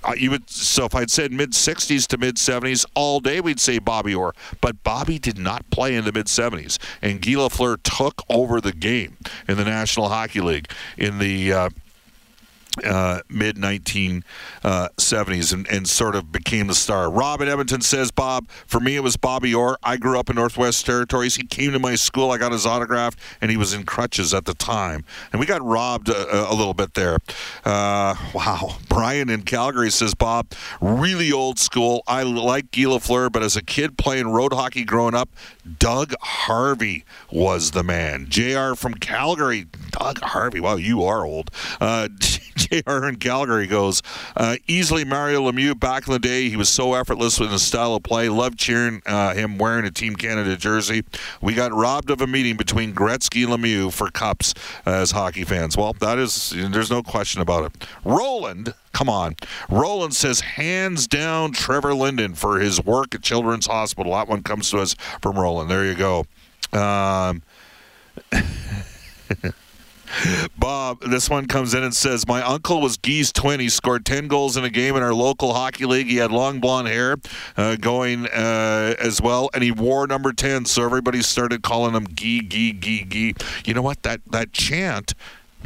Uh, 0.04 0.30
would, 0.30 0.49
so 0.49 0.87
if 0.87 0.95
I'd 0.95 1.11
said 1.11 1.33
mid 1.33 1.52
60s 1.52 2.06
to 2.09 2.18
mid 2.18 2.37
70s 2.37 2.87
all 2.95 3.21
day, 3.21 3.40
we'd 3.40 3.61
say 3.61 3.78
Bobby 3.78 4.14
Orr. 4.14 4.35
But 4.61 4.83
Bobby 4.83 5.18
did 5.18 5.38
not 5.38 5.68
play 5.71 5.95
in 5.95 6.04
the 6.04 6.12
mid 6.12 6.26
70s, 6.26 6.78
and 7.02 7.21
Guy 7.21 7.33
Lafleur 7.33 7.78
took 7.83 8.23
over 8.28 8.61
the 8.61 8.73
game 8.73 9.16
in 9.49 9.56
the 9.56 9.64
National 9.64 10.09
Hockey 10.09 10.40
League 10.40 10.71
in 10.97 11.18
the. 11.18 11.52
Uh, 11.52 11.71
uh, 12.85 13.21
mid 13.28 13.56
1970s 13.56 14.23
uh, 14.64 15.56
and, 15.56 15.68
and, 15.68 15.88
sort 15.88 16.14
of 16.14 16.33
became 16.33 16.66
the 16.66 16.75
star. 16.75 17.11
Rob 17.11 17.40
in 17.40 17.49
Edmonton 17.49 17.80
says, 17.80 18.11
Bob, 18.11 18.49
for 18.66 18.80
me 18.80 18.97
it 18.97 19.02
was 19.02 19.16
Bobby 19.16 19.54
Orr. 19.54 19.78
I 19.83 19.97
grew 19.97 20.18
up 20.18 20.28
in 20.28 20.37
Northwest 20.37 20.85
Territories. 20.85 21.37
He 21.37 21.45
came 21.45 21.73
to 21.73 21.78
my 21.78 21.95
school. 21.95 22.30
I 22.30 22.38
got 22.38 22.52
his 22.52 22.66
autograph, 22.66 23.16
and 23.40 23.50
he 23.50 23.56
was 23.56 23.73
in 23.73 23.85
crutches 23.85 24.35
at 24.35 24.45
the 24.45 24.54
time. 24.54 25.04
And 25.33 25.40
we 25.40 25.47
got 25.47 25.62
robbed 25.62 26.09
a, 26.09 26.50
a 26.50 26.54
little 26.54 26.75
bit 26.75 26.95
there. 26.95 27.18
Uh, 27.64 28.14
wow. 28.35 28.76
Brian 28.88 29.28
in 29.28 29.42
Calgary 29.42 29.90
says, 29.90 30.14
Bob, 30.14 30.52
really 30.80 31.30
old 31.30 31.59
school. 31.59 32.02
I 32.06 32.23
like 32.23 32.71
Guy 32.71 32.83
Lafleur, 32.83 33.30
but 33.30 33.42
as 33.42 33.56
a 33.56 33.62
kid 33.62 33.99
playing 33.99 34.28
road 34.28 34.52
hockey 34.52 34.85
growing 34.85 35.14
up, 35.14 35.28
Doug 35.78 36.14
Harvey 36.21 37.04
was 37.30 37.73
the 37.73 37.83
man. 37.83 38.26
JR 38.28 38.75
from 38.75 38.95
Calgary. 38.95 39.66
Harvey. 39.99 40.61
Wow, 40.61 40.76
you 40.76 41.05
are 41.05 41.25
old. 41.25 41.50
Uh, 41.81 42.09
JR 42.57 43.07
in 43.07 43.17
Calgary 43.17 43.67
goes, 43.67 44.03
uh, 44.37 44.57
easily 44.67 45.05
Mario 45.05 45.50
Lemieux 45.50 45.79
back 45.79 46.07
in 46.07 46.12
the 46.12 46.19
day. 46.19 46.49
He 46.49 46.57
was 46.57 46.69
so 46.69 46.95
effortless 46.95 47.38
with 47.38 47.50
his 47.53 47.62
style 47.62 47.95
of 47.95 48.03
play. 48.03 48.29
Loved 48.29 48.59
cheering 48.59 49.03
uh, 49.07 49.35
him 49.35 49.59
wearing 49.59 49.85
a 49.85 49.91
Team 49.91 50.17
Canada 50.17 50.57
jersey. 50.57 51.05
We 51.41 51.55
got 51.55 51.73
robbed 51.73 52.11
of 52.11 52.21
a 52.21 52.26
meeting 52.26 52.57
between 52.57 52.95
Gretzky 52.95 53.45
and 53.45 53.62
Lemieux 53.62 53.93
for 53.93 54.11
cups 54.11 54.55
as 54.85 55.11
hockey 55.11 55.45
fans. 55.45 55.76
Well, 55.76 55.93
that 55.95 56.19
is, 56.19 56.50
there's 56.57 56.91
no 56.91 57.03
question 57.03 57.41
about 57.41 57.65
it. 57.65 57.87
Roland 58.05 58.75
Come 58.97 59.11
on. 59.11 59.37
Roland 59.69 60.15
says, 60.15 60.41
hands 60.41 61.07
down, 61.07 61.53
Trevor 61.53 61.93
Linden 61.93 62.35
for 62.35 62.61
his 62.61 62.83
work 62.83 63.15
at 63.15 63.21
Children's 63.21 63.67
Hospital. 63.67 64.12
That 64.12 64.26
one 64.26 64.43
comes 64.43 64.71
to 64.71 64.79
us 64.79 64.97
from 65.21 65.38
Roland. 65.38 65.71
There 65.71 65.85
you 65.85 65.95
go. 65.95 66.25
Um, 66.73 67.43
Bob, 70.59 71.01
this 71.01 71.29
one 71.29 71.47
comes 71.47 71.75
in 71.75 71.83
and 71.83 71.95
says, 71.95 72.27
My 72.27 72.43
uncle 72.43 72.81
was 72.81 72.97
Guy's 72.97 73.33
twin. 73.33 73.61
He 73.61 73.69
scored 73.69 74.05
10 74.05 74.29
goals 74.29 74.57
in 74.57 74.65
a 74.65 74.71
game 74.71 74.97
in 74.97 75.03
our 75.03 75.15
local 75.15 75.55
hockey 75.55 75.87
league. 75.87 76.07
He 76.07 76.17
had 76.17 76.33
long 76.33 76.61
blonde 76.61 76.89
hair 76.89 77.17
uh, 77.57 77.77
going 77.77 78.27
uh, 78.27 78.95
as 78.99 79.21
well, 79.21 79.51
and 79.55 79.63
he 79.63 79.71
wore 79.71 80.07
number 80.07 80.33
10. 80.33 80.65
So 80.67 80.85
everybody 80.85 81.23
started 81.23 81.63
calling 81.63 81.95
him 81.95 82.05
Guy, 82.05 82.39
Guy, 82.39 82.71
Guy, 82.71 83.05
Guy. 83.09 83.35
You 83.65 83.75
know 83.75 83.83
what? 83.83 84.03
That, 84.03 84.21
that 84.31 84.53
chant 84.53 85.15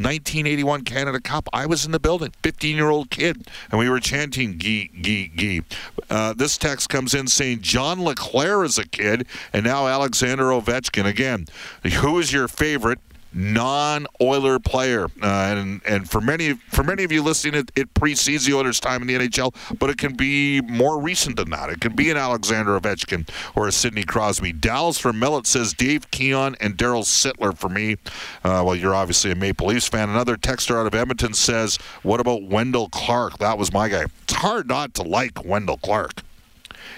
1981 0.01 0.85
Canada 0.85 1.21
Cup. 1.21 1.49
I 1.53 1.67
was 1.67 1.85
in 1.85 1.93
the 1.93 2.01
building, 2.01 2.33
15 2.43 2.75
year 2.75 2.89
old 2.89 3.11
kid, 3.11 3.47
and 3.71 3.79
we 3.79 3.91
were 3.91 4.01
chanting 4.01 4.59
"Gee, 4.59 4.91
gee, 4.99 5.31
gee." 5.37 5.63
Uh, 6.09 6.33
this 6.33 6.57
text 6.57 6.89
comes 6.89 7.13
in 7.13 7.27
saying 7.27 7.61
John 7.61 8.03
LeClair 8.03 8.65
is 8.65 8.79
a 8.79 8.89
kid, 8.89 9.27
and 9.53 9.65
now 9.65 9.87
Alexander 9.89 10.45
Ovechkin 10.45 11.05
again. 11.05 11.47
Who 12.01 12.19
is 12.19 12.33
your 12.33 12.49
favorite? 12.49 12.99
non-Oiler 13.33 14.59
player, 14.59 15.05
uh, 15.23 15.27
and 15.27 15.81
and 15.87 16.11
for 16.11 16.21
many 16.21 16.55
for 16.55 16.83
many 16.83 17.05
of 17.05 17.13
you 17.13 17.23
listening, 17.23 17.55
it, 17.55 17.71
it 17.77 17.95
precedes 17.95 18.47
the 18.47 18.55
Oilers' 18.55 18.81
time 18.81 19.03
in 19.03 19.09
the 19.09 19.15
NHL, 19.15 19.55
but 19.79 19.91
it 19.91 19.99
can 19.99 20.15
be 20.15 20.61
more 20.63 21.01
recent 21.01 21.37
than 21.37 21.51
that. 21.51 21.71
It 21.71 21.81
can 21.81 21.95
be 21.95 22.11
an 22.11 22.17
Alexander 22.17 22.79
Ovechkin 22.79 23.29
or 23.55 23.69
a 23.69 23.73
Sidney 23.73 24.05
Crosby. 24.05 24.53
Dallas 24.53 24.99
from 24.99 25.19
Millet 25.19 25.47
says 25.47 25.73
Dave 25.73 26.11
Keon 26.11 26.57
and 26.61 26.77
Darryl 26.77 27.05
Sittler 27.05 27.57
for 27.57 27.69
me. 27.69 27.95
Uh, 28.45 28.63
well, 28.65 28.75
you're 28.75 28.95
obviously 28.95 29.31
a 29.31 29.35
Maple 29.35 29.69
Leafs 29.69 29.89
fan. 29.89 30.09
Another 30.09 30.37
texter 30.37 30.77
out 30.79 30.87
of 30.87 30.95
Edmonton 30.95 31.35
says, 31.35 31.77
"What 32.03 32.21
about 32.21 32.43
Wendel 32.43 32.89
Clark? 32.89 33.39
That 33.39 33.59
was 33.59 33.73
my 33.73 33.89
guy." 33.89 34.07
It's 34.23 34.35
hard 34.35 34.69
not 34.69 34.95
to 34.95 35.03
like 35.03 35.45
Wendel 35.45 35.79
Clark 35.79 36.20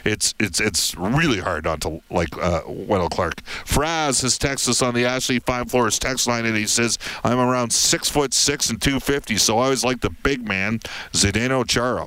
it's 0.05 0.35
it's 0.39 0.61
it's 0.61 0.95
really 0.97 1.41
hard 1.41 1.65
not 1.65 1.81
to 1.83 2.01
like 2.11 2.37
uh, 2.39 2.63
Wendel 2.67 3.09
Clark. 3.09 3.43
Fraz 3.65 4.23
has 4.23 4.39
texted 4.39 4.71
us 4.71 4.83
on 4.83 4.95
the 4.95 5.05
Ashley 5.05 5.39
Fine 5.39 5.67
Floors 5.67 5.99
text 5.99 6.27
line, 6.27 6.47
and 6.47 6.57
he 6.57 6.67
says, 6.67 6.99
"I'm 7.25 7.39
around 7.39 7.73
six 7.73 8.09
foot 8.09 8.35
six 8.35 8.71
and 8.71 8.81
250, 8.81 9.37
so 9.37 9.59
I 9.59 9.65
always 9.65 9.85
like 9.85 10.01
the 10.01 10.11
big 10.11 10.47
man, 10.47 10.81
Zdeno 11.13 11.67
Chara." 11.67 12.07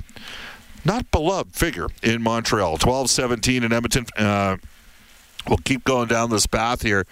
Not 0.84 1.10
beloved 1.10 1.54
figure 1.54 1.88
in 2.04 2.22
Montreal. 2.22 2.78
12-17 2.78 3.64
in 3.64 3.72
Edmonton. 3.72 4.06
Uh, 4.16 4.56
we'll 5.48 5.58
keep 5.58 5.82
going 5.82 6.06
down 6.06 6.30
this 6.30 6.46
path 6.46 6.82
here. 6.82 7.04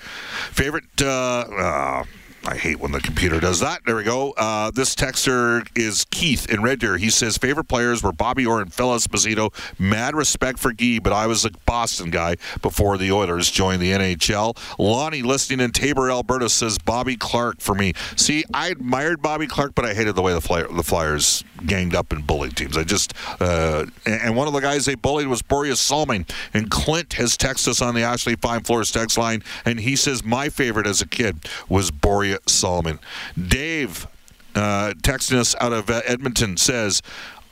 Favorite. 0.52 0.84
Uh, 1.02 1.44
uh 1.50 2.04
I 2.46 2.56
hate 2.56 2.78
when 2.78 2.92
the 2.92 3.00
computer 3.00 3.40
does 3.40 3.60
that. 3.60 3.80
There 3.86 3.96
we 3.96 4.04
go. 4.04 4.32
Uh, 4.36 4.70
this 4.70 4.94
texter 4.94 5.66
is 5.74 6.04
Keith 6.10 6.48
in 6.50 6.62
Red 6.62 6.78
Deer. 6.78 6.98
He 6.98 7.08
says 7.08 7.38
favorite 7.38 7.68
players 7.68 8.02
were 8.02 8.12
Bobby 8.12 8.44
Orr 8.44 8.60
and 8.60 8.72
Phil 8.72 8.88
Esposito. 8.88 9.52
Mad 9.78 10.14
respect 10.14 10.58
for 10.58 10.72
Guy, 10.72 10.98
but 11.02 11.12
I 11.12 11.26
was 11.26 11.46
a 11.46 11.50
Boston 11.64 12.10
guy 12.10 12.36
before 12.60 12.98
the 12.98 13.10
Oilers 13.10 13.50
joined 13.50 13.80
the 13.80 13.92
NHL. 13.92 14.56
Lonnie, 14.78 15.22
listening 15.22 15.60
in 15.60 15.72
Taber, 15.72 16.10
Alberta, 16.10 16.50
says 16.50 16.76
Bobby 16.76 17.16
Clarke 17.16 17.60
for 17.60 17.74
me. 17.74 17.94
See, 18.16 18.44
I 18.52 18.68
admired 18.68 19.22
Bobby 19.22 19.46
Clarke, 19.46 19.74
but 19.74 19.86
I 19.86 19.94
hated 19.94 20.14
the 20.14 20.22
way 20.22 20.34
the, 20.34 20.68
the 20.70 20.82
Flyers 20.82 21.44
ganged 21.64 21.94
up 21.94 22.12
and 22.12 22.26
bullied 22.26 22.56
teams. 22.56 22.76
I 22.76 22.84
just 22.84 23.14
uh, 23.40 23.86
and 24.04 24.36
one 24.36 24.48
of 24.48 24.52
the 24.52 24.60
guys 24.60 24.84
they 24.84 24.96
bullied 24.96 25.28
was 25.28 25.40
Borje 25.40 25.76
Salming. 25.76 26.26
And 26.52 26.70
Clint 26.70 27.14
has 27.14 27.36
texted 27.36 27.68
us 27.68 27.80
on 27.80 27.94
the 27.94 28.02
Ashley 28.02 28.36
Fine 28.36 28.64
Floors 28.64 28.92
text 28.92 29.16
line, 29.16 29.42
and 29.64 29.80
he 29.80 29.96
says 29.96 30.24
my 30.24 30.50
favorite 30.50 30.86
as 30.86 31.00
a 31.00 31.06
kid 31.06 31.38
was 31.68 31.90
Borje 32.34 32.48
Salming. 32.48 32.98
Dave, 33.40 34.06
uh, 34.54 34.94
texting 35.02 35.36
us 35.36 35.54
out 35.60 35.72
of 35.72 35.90
uh, 35.90 36.02
Edmonton, 36.06 36.56
says, 36.56 37.02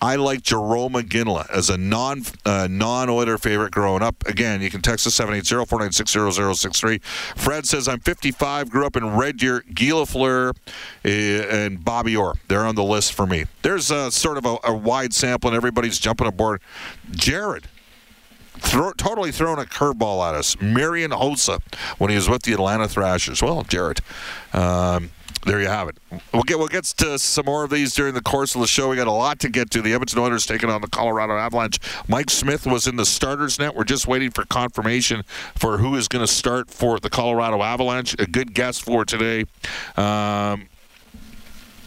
I 0.01 0.17
like 0.17 0.43
Jarome 0.43 1.01
Iginla 1.01 1.49
as 1.49 1.71
a 1.71 1.77
non 1.77 2.23
uh, 2.45 2.67
non 2.69 3.09
Oiler 3.09 3.39
favorite 3.39 3.71
growing 3.71 4.03
up. 4.03 4.27
Again, 4.27 4.61
you 4.61 4.69
can 4.69 4.83
text 4.83 5.07
us 5.07 5.17
780-496-0063. 5.21 7.01
Fred 7.37 7.67
says 7.67 7.87
I'm 7.87 8.01
55, 8.01 8.69
grew 8.69 8.85
up 8.85 8.97
in 8.97 9.15
Red 9.17 9.37
Deer, 9.37 9.63
Gila 9.73 10.03
uh, 10.03 10.53
and 11.05 11.85
Bobby 11.85 12.17
Orr. 12.17 12.35
They're 12.49 12.67
on 12.67 12.75
the 12.75 12.83
list 12.83 13.13
for 13.13 13.29
me. 13.29 13.45
There's 13.63 13.93
a, 13.93 14.11
sort 14.11 14.39
of 14.39 14.45
a, 14.45 14.57
a 14.65 14.75
wide 14.75 15.15
sample, 15.15 15.51
and 15.51 15.57
everybody's 15.57 16.01
jumping 16.01 16.27
aboard. 16.27 16.61
Jared 17.13 17.69
throw, 18.63 18.93
totally 18.93 19.33
thrown 19.33 19.59
a 19.59 19.65
curveball 19.65 20.29
at 20.29 20.35
us. 20.35 20.61
Marian 20.61 21.11
Hossa 21.11 21.61
when 21.99 22.11
he 22.11 22.17
was 22.17 22.29
with 22.29 22.43
the 22.43 22.53
Atlanta 22.53 22.89
Thrashers. 22.89 23.43
Well, 23.43 23.63
Jarrett. 23.65 24.01
Um, 24.53 25.11
there 25.45 25.61
you 25.61 25.67
have 25.67 25.89
it. 25.89 25.99
We'll 26.33 26.45
get 26.45 26.59
we'll 26.59 26.69
get 26.69 26.85
to 26.85 27.19
some 27.19 27.47
more 27.47 27.65
of 27.65 27.71
these 27.71 27.95
during 27.95 28.15
the 28.15 28.23
course 28.23 28.55
of 28.55 28.61
the 28.61 28.67
show. 28.69 28.91
We 28.91 28.97
got 28.97 29.09
a 29.09 29.13
lot 29.13 29.41
to 29.41 29.49
get 29.49 29.71
to. 29.73 29.83
The 29.83 29.93
Edmonton 29.93 30.21
Oilers 30.21 30.47
taking 30.47 30.71
on 30.71 30.81
the 30.81 30.87
Colorado 30.87 31.37
Avalanche. 31.37 31.81
Mike 32.07 32.31
Smith 32.31 32.65
was 32.65 32.87
in 32.87 32.95
the 32.95 33.05
starters 33.05 33.59
net. 33.59 33.75
We're 33.75 33.83
just 33.83 34.07
waiting 34.07 34.31
for 34.31 34.45
confirmation 34.45 35.25
for 35.57 35.79
who 35.79 35.97
is 35.97 36.07
going 36.07 36.25
to 36.25 36.33
start 36.33 36.71
for 36.71 37.01
the 37.01 37.11
Colorado 37.11 37.61
Avalanche. 37.61 38.15
A 38.21 38.27
good 38.27 38.55
guess 38.55 38.79
for 38.79 39.05
today. 39.05 39.47
Um, 39.97 40.69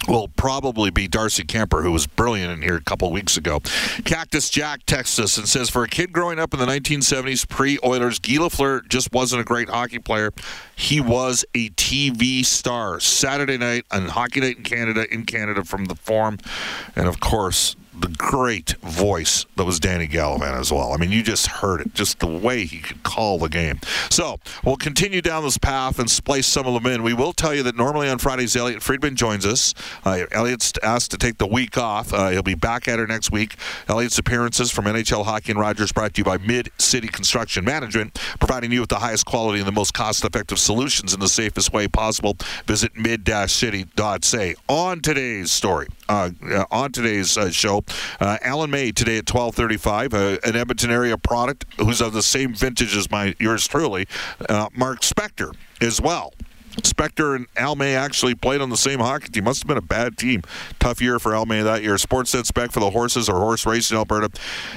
will 0.08 0.28
probably 0.30 0.90
be 0.90 1.08
Darcy 1.08 1.44
Kuemper, 1.44 1.84
who 1.84 1.92
was 1.92 2.08
brilliant 2.08 2.52
in 2.52 2.62
here 2.62 2.76
a 2.76 2.82
couple 2.82 3.12
weeks 3.12 3.38
ago. 3.38 3.60
Cactus 4.04 4.50
Jack 4.50 4.86
texts 4.86 5.20
us 5.20 5.38
and 5.38 5.48
says, 5.48 5.70
For 5.70 5.84
a 5.84 5.88
kid 5.88 6.12
growing 6.12 6.40
up 6.40 6.54
in 6.54 6.60
the 6.60 6.66
1970s, 6.66 7.48
pre 7.48 7.80
Oilers, 7.84 8.20
Guy 8.20 8.34
Lafleur 8.34 8.88
just 8.88 9.12
wasn't 9.12 9.42
a 9.42 9.46
great 9.46 9.70
hockey 9.70 10.00
player. 10.00 10.32
He 10.76 11.00
was 11.00 11.46
a 11.54 11.70
TV 11.72 12.46
star. 12.46 13.00
Saturday 13.00 13.58
night 13.58 13.86
on 13.92 14.08
Hockey 14.08 14.42
Night 14.42 14.58
in 14.58 14.64
Canada, 14.64 15.12
in 15.14 15.26
Canada 15.26 15.64
from 15.64 15.86
the 15.86 15.96
Forum. 15.96 16.38
And 16.96 17.08
of 17.08 17.20
course, 17.20 17.76
the 18.00 18.10
great 18.18 18.76
voice 18.82 19.46
that 19.56 19.64
was 19.64 19.80
Danny 19.80 20.08
Gallivan 20.08 20.60
as 20.60 20.72
well. 20.72 20.94
I 20.94 20.98
mean, 20.98 21.12
you 21.12 21.24
just 21.24 21.48
heard 21.48 21.82
it, 21.82 21.94
just 21.94 22.20
the 22.20 22.28
way 22.28 22.66
he 22.66 22.80
could 22.80 23.04
call 23.04 23.40
the 23.40 23.50
game. 23.50 23.80
So 24.10 24.40
we'll 24.64 24.76
continue 24.76 25.22
down 25.22 25.44
this 25.44 25.58
path 25.58 26.00
and 26.00 26.10
splice 26.10 26.48
some 26.48 26.68
of 26.68 26.74
them 26.74 26.92
in. 26.92 27.04
We 27.04 27.14
will 27.14 27.34
tell 27.34 27.54
you 27.54 27.64
that 27.64 27.76
normally 27.76 28.10
on 28.10 28.18
Fridays, 28.18 28.56
Elliotte 28.56 28.82
Friedman 28.82 29.16
joins 29.16 29.46
us. 29.46 29.74
Uh, 30.04 30.26
Elliotte's 30.32 30.74
asked 30.84 31.12
to 31.12 31.18
take 31.18 31.38
the 31.38 31.48
week 31.48 31.78
off. 31.78 32.14
Uh, 32.14 32.30
he'll 32.30 32.44
be 32.44 32.56
back 32.56 32.88
at 32.88 33.00
her 33.00 33.08
next 33.08 33.32
week. 33.32 33.56
Elliotte's 33.88 34.18
appearances 34.18 34.72
from 34.72 34.86
NHL 34.86 35.26
Hockey 35.26 35.52
and 35.52 35.60
Rogers 35.60 35.92
brought 35.92 36.14
to 36.16 36.20
you 36.20 36.26
by 36.26 36.38
Mid 36.38 36.72
City 36.78 37.08
Construction 37.08 37.64
Management, 37.64 38.20
providing 38.40 38.72
you 38.72 38.82
with 38.82 38.90
the 38.90 39.00
highest 39.00 39.26
quality 39.26 39.60
and 39.60 39.68
the 39.68 39.72
most 39.72 39.94
cost-effective 39.94 40.60
solutions 40.60 41.14
in 41.14 41.20
the 41.20 41.30
safest 41.30 41.72
way 41.74 41.88
possible. 41.88 42.36
Visit 42.66 42.96
mid-city.ca. 42.96 44.56
On 44.68 45.00
today's 45.00 45.52
story, 45.52 45.88
uh, 46.10 46.32
uh, 46.50 46.66
on 46.72 46.92
today's 46.92 47.38
uh, 47.38 47.50
show. 47.50 47.85
Uh, 48.20 48.38
Alan 48.42 48.70
May 48.70 48.92
today 48.92 49.18
at 49.18 49.26
12:35, 49.26 50.14
uh, 50.14 50.38
an 50.44 50.56
Edmonton 50.56 50.92
area 50.92 51.18
product 51.18 51.66
who's 51.78 52.02
of 52.02 52.14
the 52.14 52.24
same 52.24 52.54
vintage 52.54 52.96
as 52.96 53.10
my 53.10 53.36
yours 53.40 53.68
truly, 53.68 54.08
uh, 54.50 54.70
Mark 54.76 55.02
Spector 55.02 55.54
as 55.82 56.02
well. 56.02 56.34
Spector 56.82 57.36
and 57.36 57.48
Al 57.56 57.76
May 57.76 57.96
actually 57.96 58.36
played 58.36 58.62
on 58.62 58.70
the 58.70 58.78
same 58.78 59.00
hockey 59.00 59.30
team. 59.30 59.46
Must 59.46 59.64
have 59.64 59.68
been 59.68 59.78
a 59.78 59.82
bad 59.82 60.18
team. 60.18 60.42
Tough 60.80 61.02
year 61.02 61.20
for 61.20 61.36
Al 61.36 61.46
May 61.46 61.62
that 61.62 61.84
year. 61.84 61.98
Sports 61.98 62.26
Sportsnet 62.26 62.46
spec 62.46 62.72
for 62.72 62.80
the 62.80 62.90
horses 62.90 63.30
or 63.30 63.40
horse 63.40 63.66
racing 63.66 63.96
in 63.96 64.00
Alberta. 64.00 64.30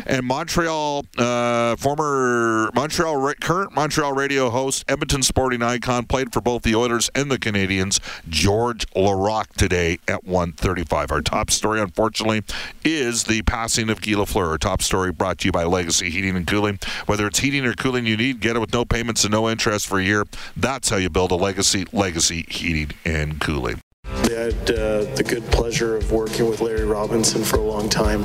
And 0.07 0.27
Montreal, 0.27 1.07
uh, 1.17 1.77
former 1.77 2.71
Montreal, 2.75 3.35
current 3.41 3.75
Montreal 3.75 4.13
radio 4.13 4.51
host, 4.51 4.85
Edmonton 4.89 5.23
sporting 5.23 5.63
icon, 5.63 6.05
played 6.05 6.33
for 6.33 6.41
both 6.41 6.63
the 6.63 6.75
Oilers 6.75 7.11
and 7.15 7.31
the 7.31 7.39
Canadiens. 7.39 8.01
George 8.29 8.87
Laraque 8.91 9.53
today 9.57 9.99
at 10.07 10.25
1:35. 10.25 11.11
Our 11.11 11.23
top 11.23 11.51
story, 11.51 11.81
unfortunately, 11.81 12.43
is 12.85 13.25
the 13.25 13.43
passing 13.43 13.89
of 13.89 14.01
Guy 14.01 14.13
Lafleur. 14.13 14.49
Our 14.49 14.59
top 14.59 14.83
story 14.83 15.13
brought 15.13 15.39
to 15.39 15.47
you 15.47 15.53
by 15.53 15.65
Legacy 15.65 16.11
Heating 16.11 16.37
and 16.37 16.47
Cooling. 16.47 16.79
Whether 17.07 17.27
it's 17.27 17.39
heating 17.39 17.65
or 17.65 17.75
cooling 17.75 18.07
you 18.07 18.17
need, 18.17 18.41
get 18.41 18.57
it 18.57 18.59
with 18.61 18.73
no 18.73 18.85
payments 18.85 19.25
and 19.25 19.33
no 19.33 19.49
interest 19.49 19.87
for 19.87 19.99
a 19.99 20.05
year. 20.05 20.25
That's 20.57 20.91
how 20.91 20.97
you 20.97 21.11
build 21.11 21.31
a 21.31 21.37
legacy 21.37 21.87
Legacy 21.93 22.47
Heating 22.49 22.91
and 23.05 23.41
Cooling. 23.41 23.81
I 24.05 24.31
had 24.31 24.71
uh, 24.71 25.05
the 25.15 25.25
good 25.27 25.45
pleasure 25.51 25.97
of 25.97 26.13
working 26.13 26.49
with 26.49 26.61
Larry 26.61 26.85
Robinson 26.85 27.43
for 27.45 27.57
a 27.57 27.63
long 27.63 27.89
time, 27.89 28.25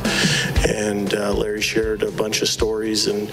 and 0.68 1.14
uh, 1.14 1.34
Larry 1.34 1.62
shared 1.62 2.04
a 2.04 2.12
bunch 2.12 2.42
of 2.42 2.48
stories, 2.48 3.08
and 3.08 3.30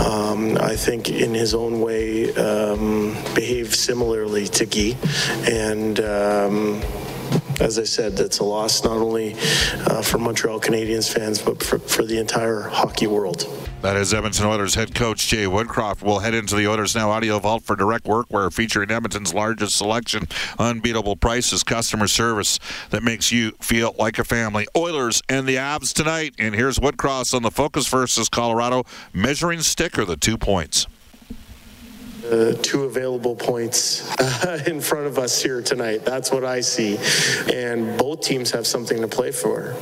um, 0.00 0.56
I 0.60 0.76
think 0.76 1.08
in 1.08 1.34
his 1.34 1.54
own 1.54 1.80
way 1.80 2.34
um, 2.34 3.16
behaved 3.34 3.74
similarly 3.74 4.46
to 4.48 4.66
Guy, 4.66 4.96
and. 5.50 6.00
Um, 6.00 6.82
as 7.58 7.78
I 7.78 7.84
said, 7.84 8.16
that's 8.16 8.38
a 8.38 8.44
loss 8.44 8.84
not 8.84 8.98
only 8.98 9.34
uh, 9.86 10.02
for 10.02 10.18
Montreal 10.18 10.60
Canadiens 10.60 11.12
fans, 11.12 11.40
but 11.40 11.62
for, 11.62 11.78
for 11.78 12.04
the 12.04 12.18
entire 12.18 12.60
hockey 12.60 13.06
world. 13.06 13.46
That 13.86 13.96
is 13.98 14.12
Edmonton 14.12 14.46
Oilers 14.46 14.74
head 14.74 14.96
coach 14.96 15.28
Jay 15.28 15.44
Woodcroft. 15.44 16.02
We'll 16.02 16.18
head 16.18 16.34
into 16.34 16.56
the 16.56 16.66
Oilers 16.66 16.96
Now 16.96 17.12
Audio 17.12 17.38
Vault 17.38 17.62
for 17.62 17.76
direct 17.76 18.04
workwear 18.04 18.52
featuring 18.52 18.90
Edmonton's 18.90 19.32
largest 19.32 19.76
selection, 19.76 20.26
unbeatable 20.58 21.14
prices, 21.14 21.62
customer 21.62 22.08
service 22.08 22.58
that 22.90 23.04
makes 23.04 23.30
you 23.30 23.52
feel 23.60 23.94
like 23.96 24.18
a 24.18 24.24
family. 24.24 24.66
Oilers 24.76 25.22
and 25.28 25.46
the 25.46 25.54
Avs 25.54 25.92
tonight. 25.92 26.34
And 26.36 26.52
here's 26.56 26.80
Woodcroft 26.80 27.32
on 27.32 27.44
the 27.44 27.52
Focus 27.52 27.86
versus 27.86 28.28
Colorado 28.28 28.82
measuring 29.12 29.60
stick 29.60 29.96
or 29.96 30.04
the 30.04 30.16
two 30.16 30.36
points. 30.36 30.88
Two 32.62 32.84
available 32.84 33.36
points 33.36 34.10
uh, 34.18 34.62
in 34.66 34.80
front 34.80 35.06
of 35.06 35.18
us 35.18 35.42
here 35.42 35.62
tonight. 35.62 36.04
That's 36.04 36.32
what 36.32 36.44
I 36.44 36.60
see. 36.60 36.98
And 37.52 37.98
both 37.98 38.20
teams 38.20 38.50
have 38.50 38.66
something 38.66 39.00
to 39.00 39.08
play 39.08 39.32
for. 39.32 39.74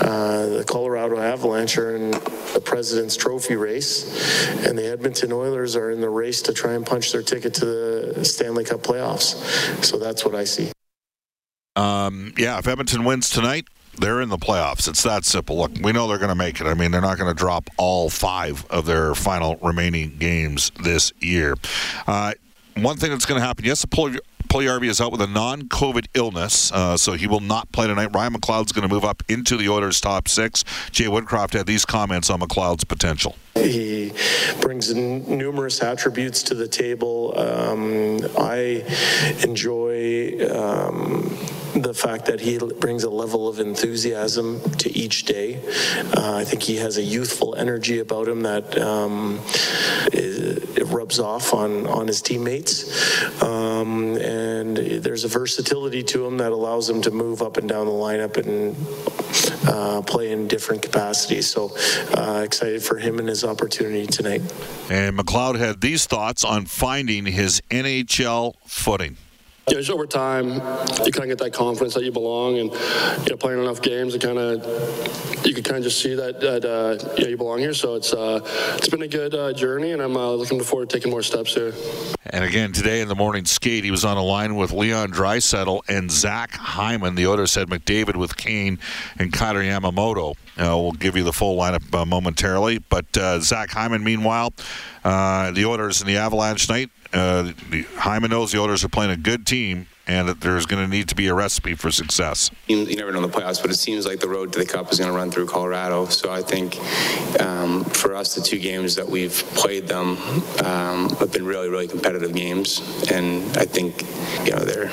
Uh, 0.00 0.46
the 0.46 0.64
Colorado 0.66 1.18
Avalanche 1.18 1.76
are 1.78 1.96
in 1.96 2.10
the 2.10 2.62
President's 2.64 3.16
Trophy 3.16 3.56
race, 3.56 4.66
and 4.66 4.78
the 4.78 4.86
Edmonton 4.90 5.32
Oilers 5.32 5.76
are 5.76 5.90
in 5.90 6.00
the 6.00 6.08
race 6.08 6.42
to 6.42 6.52
try 6.52 6.72
and 6.72 6.86
punch 6.86 7.12
their 7.12 7.22
ticket 7.22 7.54
to 7.54 7.64
the 7.64 8.24
Stanley 8.24 8.64
Cup 8.64 8.82
playoffs. 8.82 9.84
So 9.84 9.98
that's 9.98 10.24
what 10.24 10.34
I 10.34 10.44
see. 10.44 10.70
Um, 11.76 12.34
yeah, 12.36 12.58
if 12.58 12.66
Edmonton 12.66 13.04
wins 13.04 13.30
tonight, 13.30 13.66
they're 13.98 14.20
in 14.20 14.28
the 14.28 14.38
playoffs. 14.38 14.88
It's 14.88 15.02
that 15.02 15.24
simple. 15.24 15.58
Look, 15.58 15.72
we 15.82 15.92
know 15.92 16.08
they're 16.08 16.18
going 16.18 16.30
to 16.30 16.34
make 16.34 16.60
it. 16.60 16.66
I 16.66 16.74
mean, 16.74 16.90
they're 16.90 17.00
not 17.00 17.18
going 17.18 17.30
to 17.30 17.38
drop 17.38 17.68
all 17.76 18.10
five 18.10 18.64
of 18.70 18.86
their 18.86 19.14
final 19.14 19.56
remaining 19.56 20.16
games 20.18 20.72
this 20.82 21.12
year. 21.20 21.54
Uh, 22.06 22.34
one 22.76 22.96
thing 22.96 23.10
that's 23.10 23.26
going 23.26 23.40
to 23.40 23.46
happen, 23.46 23.64
yes, 23.64 23.82
the 23.82 23.88
Puljujarvi 23.88 24.88
is 24.88 25.00
out 25.00 25.12
with 25.12 25.20
a 25.20 25.26
non-COVID 25.26 26.06
illness, 26.14 26.72
uh, 26.72 26.96
so 26.96 27.12
he 27.12 27.26
will 27.26 27.40
not 27.40 27.70
play 27.72 27.86
tonight. 27.86 28.08
Ryan 28.14 28.34
McLeod's 28.34 28.72
going 28.72 28.88
to 28.88 28.92
move 28.92 29.04
up 29.04 29.22
into 29.28 29.56
the 29.56 29.68
Oilers' 29.68 30.00
top 30.00 30.28
six. 30.28 30.64
Jay 30.90 31.04
Woodcroft 31.04 31.52
had 31.52 31.66
these 31.66 31.84
comments 31.84 32.30
on 32.30 32.40
McLeod's 32.40 32.84
potential. 32.84 33.36
He 33.54 34.12
brings 34.60 34.94
numerous 34.94 35.82
attributes 35.82 36.42
to 36.44 36.54
the 36.54 36.66
table. 36.66 37.38
Um, 37.38 38.20
I 38.38 38.84
enjoy. 39.42 40.38
Um, 40.50 41.36
the 41.74 41.94
fact 41.94 42.26
that 42.26 42.40
he 42.40 42.58
brings 42.58 43.04
a 43.04 43.10
level 43.10 43.48
of 43.48 43.60
enthusiasm 43.60 44.60
to 44.78 44.90
each 44.96 45.24
day. 45.24 45.62
Uh, 46.16 46.36
I 46.36 46.44
think 46.44 46.62
he 46.62 46.76
has 46.76 46.96
a 46.96 47.02
youthful 47.02 47.54
energy 47.54 48.00
about 48.00 48.28
him 48.28 48.42
that 48.42 48.78
um, 48.78 49.40
it, 50.12 50.78
it, 50.78 50.84
rubs 50.90 51.20
off 51.20 51.54
on, 51.54 51.86
on 51.86 52.06
his 52.06 52.20
teammates. 52.20 53.42
Um, 53.42 54.16
and 54.16 54.76
there's 54.76 55.24
a 55.24 55.28
versatility 55.28 56.02
to 56.04 56.26
him 56.26 56.38
that 56.38 56.52
allows 56.52 56.90
him 56.90 57.00
to 57.02 57.10
move 57.10 57.42
up 57.42 57.56
and 57.56 57.68
down 57.68 57.86
the 57.86 57.92
lineup 57.92 58.36
and 58.36 58.76
uh, 59.68 60.02
play 60.02 60.32
in 60.32 60.48
different 60.48 60.82
capacities. 60.82 61.46
So 61.46 61.76
uh, 62.16 62.42
excited 62.44 62.82
for 62.82 62.98
him 62.98 63.18
and 63.18 63.28
his 63.28 63.44
opportunity 63.44 64.06
tonight. 64.06 64.40
And 64.90 65.16
McLeod 65.16 65.58
had 65.58 65.80
these 65.80 66.06
thoughts 66.06 66.44
on 66.44 66.66
finding 66.66 67.26
his 67.26 67.62
NHL 67.70 68.54
footing 68.66 69.16
you 69.68 69.74
know, 69.74 69.80
just 69.80 69.90
over 69.90 70.06
time, 70.06 70.48
you 71.04 71.12
kind 71.12 71.18
of 71.18 71.28
get 71.28 71.38
that 71.38 71.52
confidence 71.52 71.94
that 71.94 72.04
you 72.04 72.12
belong, 72.12 72.58
and 72.58 72.72
you 72.72 73.30
know, 73.30 73.36
playing 73.36 73.60
enough 73.60 73.82
games, 73.82 74.14
it 74.14 74.22
kind 74.22 74.38
of 74.38 74.64
you 75.46 75.54
can 75.54 75.62
kind 75.62 75.78
of 75.78 75.84
just 75.84 76.00
see 76.00 76.14
that 76.14 76.40
that 76.40 76.64
uh, 76.64 77.14
you, 77.16 77.28
you 77.28 77.36
belong 77.36 77.58
here. 77.58 77.74
So 77.74 77.94
it's 77.94 78.12
uh, 78.12 78.40
it's 78.76 78.88
been 78.88 79.02
a 79.02 79.08
good 79.08 79.34
uh, 79.34 79.52
journey, 79.52 79.92
and 79.92 80.02
I'm 80.02 80.16
uh, 80.16 80.32
looking 80.32 80.62
forward 80.62 80.88
to 80.90 80.96
taking 80.96 81.10
more 81.10 81.22
steps 81.22 81.54
here. 81.54 81.74
And 82.26 82.44
again, 82.44 82.72
today 82.72 83.00
in 83.00 83.08
the 83.08 83.14
morning 83.14 83.44
skate, 83.44 83.84
he 83.84 83.90
was 83.90 84.04
on 84.04 84.16
a 84.16 84.22
line 84.22 84.56
with 84.56 84.72
Leon 84.72 85.12
Draisaitl 85.12 85.82
and 85.88 86.10
Zach 86.10 86.52
Hyman. 86.52 87.14
The 87.14 87.26
Oilers 87.26 87.50
said 87.50 87.68
McDavid 87.68 88.16
with 88.16 88.36
Kane 88.36 88.78
and 89.18 89.32
Kailer 89.32 89.62
Yamamoto. 89.62 90.36
Uh, 90.56 90.76
we'll 90.76 90.92
give 90.92 91.16
you 91.16 91.24
the 91.24 91.32
full 91.32 91.56
lineup 91.56 91.94
uh, 91.94 92.04
momentarily. 92.04 92.78
But 92.78 93.06
Zach 93.40 93.70
Hyman, 93.70 94.04
meanwhile, 94.04 94.52
the 95.02 95.64
Oilers 95.66 96.00
in 96.00 96.06
the 96.06 96.16
Avalanche 96.16 96.68
night. 96.68 96.90
Uh, 97.12 97.52
Hyman 97.96 98.30
knows 98.30 98.52
the 98.52 98.60
Oilers 98.60 98.84
are 98.84 98.88
playing 98.88 99.10
a 99.10 99.16
good 99.16 99.46
team 99.46 99.86
and 100.10 100.28
that 100.28 100.40
there's 100.40 100.66
going 100.66 100.82
to 100.82 100.90
need 100.90 101.08
to 101.08 101.14
be 101.14 101.28
a 101.28 101.34
recipe 101.34 101.74
for 101.74 101.90
success. 101.92 102.50
You 102.66 102.84
never 102.96 103.12
know 103.12 103.20
the 103.20 103.28
playoffs, 103.28 103.62
but 103.62 103.70
it 103.70 103.76
seems 103.76 104.06
like 104.06 104.18
the 104.18 104.28
road 104.28 104.52
to 104.54 104.58
the 104.58 104.66
cup 104.66 104.90
is 104.92 104.98
going 104.98 105.10
to 105.10 105.16
run 105.16 105.30
through 105.30 105.46
Colorado. 105.46 106.06
So 106.06 106.32
I 106.32 106.42
think 106.42 106.78
um, 107.40 107.84
for 107.84 108.16
us, 108.16 108.34
the 108.34 108.40
two 108.40 108.58
games 108.58 108.96
that 108.96 109.08
we've 109.08 109.44
played 109.54 109.86
them 109.86 110.16
um, 110.64 111.10
have 111.10 111.32
been 111.32 111.46
really, 111.46 111.68
really 111.68 111.86
competitive 111.86 112.34
games, 112.34 112.80
and 113.10 113.56
I 113.56 113.66
think 113.66 114.02
you 114.44 114.52
know 114.52 114.64
they're. 114.64 114.90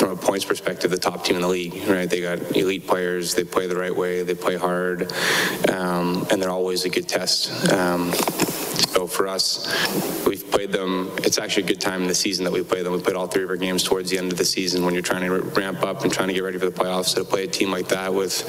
From 0.00 0.12
a 0.12 0.16
points 0.16 0.46
perspective, 0.46 0.90
the 0.90 0.96
top 0.96 1.24
team 1.24 1.36
in 1.36 1.42
the 1.42 1.48
league, 1.48 1.74
right? 1.86 2.08
They 2.08 2.22
got 2.22 2.56
elite 2.56 2.86
players. 2.86 3.34
They 3.34 3.44
play 3.44 3.66
the 3.66 3.76
right 3.76 3.94
way. 3.94 4.22
They 4.22 4.34
play 4.34 4.56
hard, 4.56 5.12
um, 5.68 6.26
and 6.30 6.40
they're 6.40 6.48
always 6.48 6.86
a 6.86 6.88
good 6.88 7.06
test. 7.06 7.70
Um, 7.70 8.10
so 8.94 9.06
for 9.06 9.28
us, 9.28 9.68
we've 10.26 10.50
played 10.50 10.72
them. 10.72 11.10
It's 11.18 11.36
actually 11.36 11.64
a 11.64 11.66
good 11.66 11.82
time 11.82 12.00
in 12.00 12.08
the 12.08 12.14
season 12.14 12.46
that 12.46 12.50
we 12.50 12.62
play 12.62 12.82
them. 12.82 12.94
We 12.94 13.00
played 13.00 13.14
all 13.14 13.26
three 13.26 13.44
of 13.44 13.50
our 13.50 13.56
games 13.56 13.82
towards 13.82 14.08
the 14.08 14.16
end 14.16 14.32
of 14.32 14.38
the 14.38 14.44
season 14.44 14.86
when 14.86 14.94
you're 14.94 15.02
trying 15.02 15.28
to 15.28 15.38
ramp 15.38 15.82
up 15.82 16.02
and 16.02 16.10
trying 16.10 16.28
to 16.28 16.34
get 16.34 16.44
ready 16.44 16.58
for 16.58 16.70
the 16.70 16.72
playoffs. 16.72 17.08
So 17.08 17.22
to 17.22 17.28
play 17.28 17.44
a 17.44 17.46
team 17.46 17.70
like 17.70 17.88
that 17.88 18.14
with, 18.14 18.42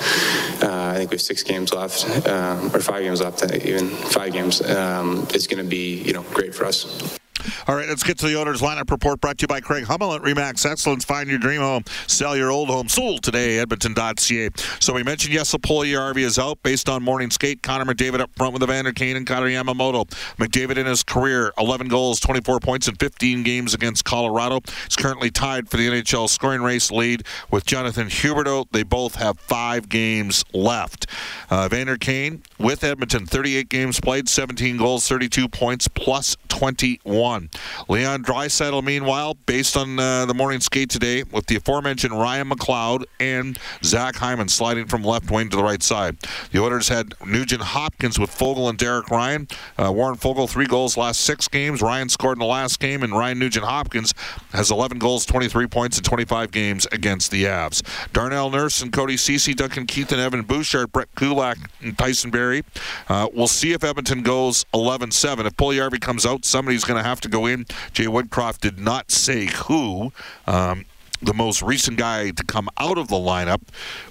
uh, 0.63 0.93
I 0.93 0.95
think 0.95 1.11
we 1.11 1.15
have 1.15 1.21
six 1.21 1.43
games 1.43 1.73
left, 1.73 2.05
um, 2.29 2.73
or 2.73 2.79
five 2.79 3.03
games 3.03 3.19
left, 3.19 3.43
even 3.53 3.89
five 3.89 4.31
games, 4.31 4.61
um, 4.61 5.27
is 5.33 5.47
going 5.47 5.61
to 5.61 5.69
be 5.69 6.01
you 6.01 6.13
know 6.13 6.23
great 6.31 6.55
for 6.55 6.63
us. 6.63 7.19
All 7.67 7.75
right, 7.75 7.87
let's 7.87 8.03
get 8.03 8.17
to 8.19 8.27
the 8.27 8.39
owner's 8.39 8.61
lineup 8.61 8.89
report 8.89 9.21
brought 9.21 9.37
to 9.37 9.43
you 9.43 9.47
by 9.47 9.61
Craig 9.61 9.83
Hummel 9.83 10.13
at 10.13 10.21
Remax 10.21 10.65
Excellence. 10.65 11.05
Find 11.05 11.29
your 11.29 11.37
dream 11.37 11.61
home. 11.61 11.83
Sell 12.07 12.35
your 12.35 12.49
old 12.49 12.69
home. 12.69 12.89
Sold 12.89 13.21
today, 13.23 13.59
edmonton.ca. 13.59 14.49
So 14.79 14.93
we 14.93 15.03
mentioned, 15.03 15.33
yes, 15.33 15.53
RV 15.53 16.17
is 16.17 16.39
out 16.39 16.61
based 16.63 16.89
on 16.89 17.03
morning 17.03 17.29
skate. 17.29 17.61
Connor 17.61 17.85
McDavid 17.85 18.19
up 18.19 18.31
front 18.35 18.53
with 18.53 18.63
Evander 18.63 18.91
Kane 18.93 19.15
and 19.15 19.27
Connor 19.27 19.47
Yamamoto. 19.47 20.09
McDavid 20.37 20.77
in 20.77 20.87
his 20.87 21.03
career, 21.03 21.51
11 21.59 21.87
goals, 21.87 22.19
24 22.19 22.59
points 22.59 22.87
in 22.87 22.95
15 22.95 23.43
games 23.43 23.75
against 23.75 24.05
Colorado. 24.05 24.61
He's 24.85 24.95
currently 24.95 25.29
tied 25.29 25.69
for 25.69 25.77
the 25.77 25.87
NHL 25.87 26.29
scoring 26.29 26.61
race 26.61 26.91
lead 26.91 27.23
with 27.51 27.65
Jonathan 27.65 28.07
Huberdeau. 28.07 28.65
They 28.71 28.83
both 28.83 29.15
have 29.15 29.39
five 29.39 29.87
games 29.87 30.43
left. 30.53 31.05
Uh, 31.49 31.67
Evander 31.71 31.97
Kane 31.97 32.41
with 32.57 32.83
Edmonton, 32.83 33.27
38 33.27 33.69
games 33.69 33.99
played, 33.99 34.27
17 34.27 34.77
goals, 34.77 35.07
32 35.07 35.47
points, 35.47 35.87
plus 35.87 36.37
21. 36.47 37.50
Leon 37.87 38.23
Draisaitl, 38.23 38.83
meanwhile, 38.83 39.35
based 39.45 39.77
on 39.77 39.99
uh, 39.99 40.25
the 40.25 40.33
morning 40.33 40.59
skate 40.59 40.89
today, 40.89 41.23
with 41.23 41.47
the 41.47 41.55
aforementioned 41.55 42.13
Ryan 42.13 42.49
McLeod 42.49 43.03
and 43.19 43.57
Zach 43.83 44.15
Hyman 44.15 44.47
sliding 44.47 44.87
from 44.87 45.03
left 45.03 45.29
wing 45.31 45.49
to 45.49 45.57
the 45.57 45.63
right 45.63 45.81
side. 45.81 46.17
The 46.51 46.59
Oilers 46.61 46.87
had 46.87 47.13
Nugent 47.25 47.61
Hopkins 47.61 48.19
with 48.19 48.29
Foegele 48.29 48.69
and 48.69 48.77
Derek 48.77 49.09
Ryan. 49.09 49.47
Uh, 49.77 49.91
Warren 49.91 50.15
Foegele, 50.15 50.49
three 50.49 50.65
goals 50.65 50.97
last 50.97 51.21
six 51.21 51.47
games. 51.47 51.81
Ryan 51.81 52.09
scored 52.09 52.37
in 52.37 52.39
the 52.39 52.45
last 52.45 52.79
game, 52.79 53.03
and 53.03 53.13
Ryan 53.13 53.39
Nugent 53.39 53.65
Hopkins 53.65 54.13
has 54.51 54.71
11 54.71 54.99
goals, 54.99 55.25
23 55.25 55.67
points 55.67 55.97
in 55.97 56.03
25 56.03 56.51
games 56.51 56.87
against 56.91 57.31
the 57.31 57.45
Avs. 57.45 57.81
Darnell 58.13 58.49
Nurse 58.49 58.81
and 58.81 58.91
Cody 58.91 59.17
Ceci, 59.17 59.53
Duncan 59.53 59.85
Keith 59.85 60.11
and 60.11 60.21
Evan 60.21 60.43
Bouchard, 60.43 60.91
Brett 60.91 61.13
Kulak 61.15 61.57
and 61.81 61.97
Tyson 61.97 62.31
Barrie. 62.31 62.63
Uh, 63.07 63.27
we'll 63.33 63.47
see 63.47 63.73
if 63.73 63.83
Edmonton 63.83 64.21
goes 64.21 64.65
11-7. 64.73 65.45
If 65.45 65.55
Puljujarvi 65.57 66.01
comes 66.01 66.25
out, 66.25 66.45
somebody's 66.45 66.83
going 66.83 67.01
to 67.01 67.07
have 67.07 67.21
to 67.21 67.29
go 67.29 67.40
in. 67.45 67.65
Jay 67.93 68.05
Woodcroft 68.05 68.59
did 68.59 68.79
not 68.79 69.11
say 69.11 69.45
who. 69.45 70.11
Um, 70.47 70.85
the 71.21 71.33
most 71.33 71.61
recent 71.61 71.97
guy 71.97 72.31
to 72.31 72.43
come 72.43 72.67
out 72.77 72.97
of 72.97 73.07
the 73.07 73.15
lineup 73.15 73.61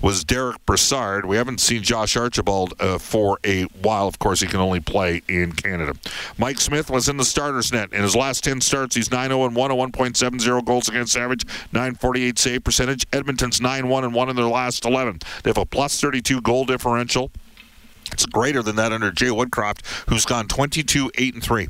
was 0.01 0.23
Derick 0.23 0.65
Brassard. 0.65 1.27
We 1.27 1.37
haven't 1.37 1.61
seen 1.61 1.83
Josh 1.83 2.17
Archibald 2.17 2.75
uh, 2.79 2.99
for 2.99 3.39
a 3.45 3.65
while. 3.83 4.07
Of 4.07 4.19
course, 4.19 4.41
he 4.41 4.47
can 4.47 4.61
only 4.61 4.81
play 4.81 5.23
in 5.29 5.53
Canada. 5.53 5.95
Mike 6.39 6.61
Smith 6.61 6.89
was 6.89 7.09
in 7.09 7.17
the 7.17 7.25
starters 7.25 7.73
net. 7.73 7.93
In 7.93 8.03
his 8.03 8.15
last 8.15 8.45
10 8.45 8.61
starts, 8.61 8.95
he's 8.95 9.11
9 9.11 9.31
0 9.31 9.49
1, 9.51 9.71
a 9.71 9.75
1.70 9.75 10.65
goals 10.65 10.89
against 10.89 11.17
average, 11.17 11.45
948 11.73 12.39
save 12.39 12.65
percentage. 12.65 13.07
Edmonton's 13.13 13.61
9 13.61 13.89
1 13.89 14.05
and 14.05 14.15
1 14.15 14.29
in 14.29 14.37
their 14.37 14.45
last 14.45 14.85
11. 14.85 15.19
They 15.43 15.51
have 15.51 15.59
a 15.59 15.67
plus 15.67 16.01
32 16.01 16.41
goal 16.43 16.65
differential. 16.65 17.31
It's 18.13 18.27
greater 18.27 18.63
than 18.63 18.77
that 18.77 18.93
under 18.93 19.11
Jay 19.11 19.27
Woodcroft, 19.27 19.85
who's 20.09 20.25
gone 20.25 20.47
22 20.47 21.11
8 21.17 21.35
and 21.35 21.43
3. 21.43 21.69